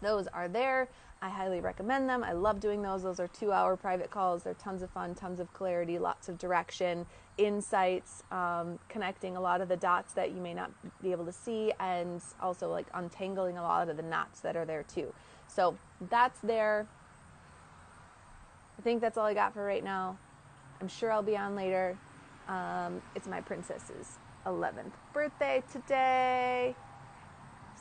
those 0.01 0.27
are 0.27 0.47
there. 0.47 0.88
I 1.21 1.29
highly 1.29 1.62
recommend 1.62 2.07
them. 2.07 2.23
I 2.23 2.33
love 2.33 2.60
doing 2.60 2.81
those. 2.83 3.01
Those 3.01 3.19
are 3.19 3.27
two 3.27 3.51
hour 3.51 3.75
private 3.75 4.12
calls. 4.12 4.43
They're 4.43 4.53
tons 4.53 4.83
of 4.83 4.91
fun, 4.91 5.15
tons 5.15 5.39
of 5.39 5.51
clarity, 5.53 5.97
lots 5.97 6.29
of 6.29 6.38
direction, 6.38 7.07
insights, 7.38 8.23
um, 8.31 8.77
connecting 8.88 9.36
a 9.36 9.41
lot 9.41 9.62
of 9.62 9.67
the 9.67 9.77
dots 9.77 10.13
that 10.13 10.31
you 10.31 10.41
may 10.41 10.53
not 10.53 10.71
be 11.01 11.12
able 11.12 11.25
to 11.25 11.31
see, 11.31 11.73
and 11.79 12.21
also 12.39 12.69
like 12.69 12.86
untangling 12.93 13.57
a 13.57 13.63
lot 13.63 13.89
of 13.89 13.97
the 13.97 14.03
knots 14.03 14.41
that 14.41 14.55
are 14.55 14.65
there 14.65 14.83
too. 14.83 15.12
So 15.47 15.75
that's 16.10 16.39
there. 16.41 16.88
I 18.77 18.81
think 18.83 19.01
that's 19.01 19.17
all 19.17 19.25
I 19.25 19.33
got 19.33 19.53
for 19.53 19.65
right 19.65 19.83
now. 19.83 20.17
I'm 20.79 20.88
sure 20.88 21.12
I'll 21.12 21.23
be 21.23 21.36
on 21.36 21.55
later. 21.55 21.97
Um, 22.47 23.01
it's 23.15 23.27
my 23.27 23.41
princess's 23.41 24.19
11th 24.45 24.93
birthday 25.13 25.63
today. 25.71 26.75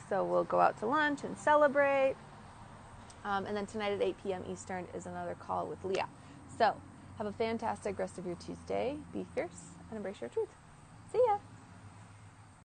So 0.09 0.23
we'll 0.23 0.43
go 0.43 0.59
out 0.59 0.77
to 0.79 0.85
lunch 0.85 1.23
and 1.23 1.37
celebrate. 1.37 2.15
Um, 3.25 3.45
and 3.45 3.57
then 3.57 3.65
tonight 3.65 3.91
at 3.91 4.01
8 4.01 4.15
p.m. 4.23 4.43
Eastern 4.49 4.87
is 4.93 5.05
another 5.05 5.35
call 5.35 5.67
with 5.67 5.83
Leah. 5.83 6.07
So 6.57 6.75
have 7.17 7.27
a 7.27 7.31
fantastic 7.31 7.99
rest 7.99 8.17
of 8.17 8.25
your 8.25 8.35
Tuesday. 8.35 8.97
Be 9.11 9.25
fierce 9.35 9.71
and 9.89 9.97
embrace 9.97 10.21
your 10.21 10.29
truth. 10.29 10.49
See 11.11 11.21
ya. 11.27 11.37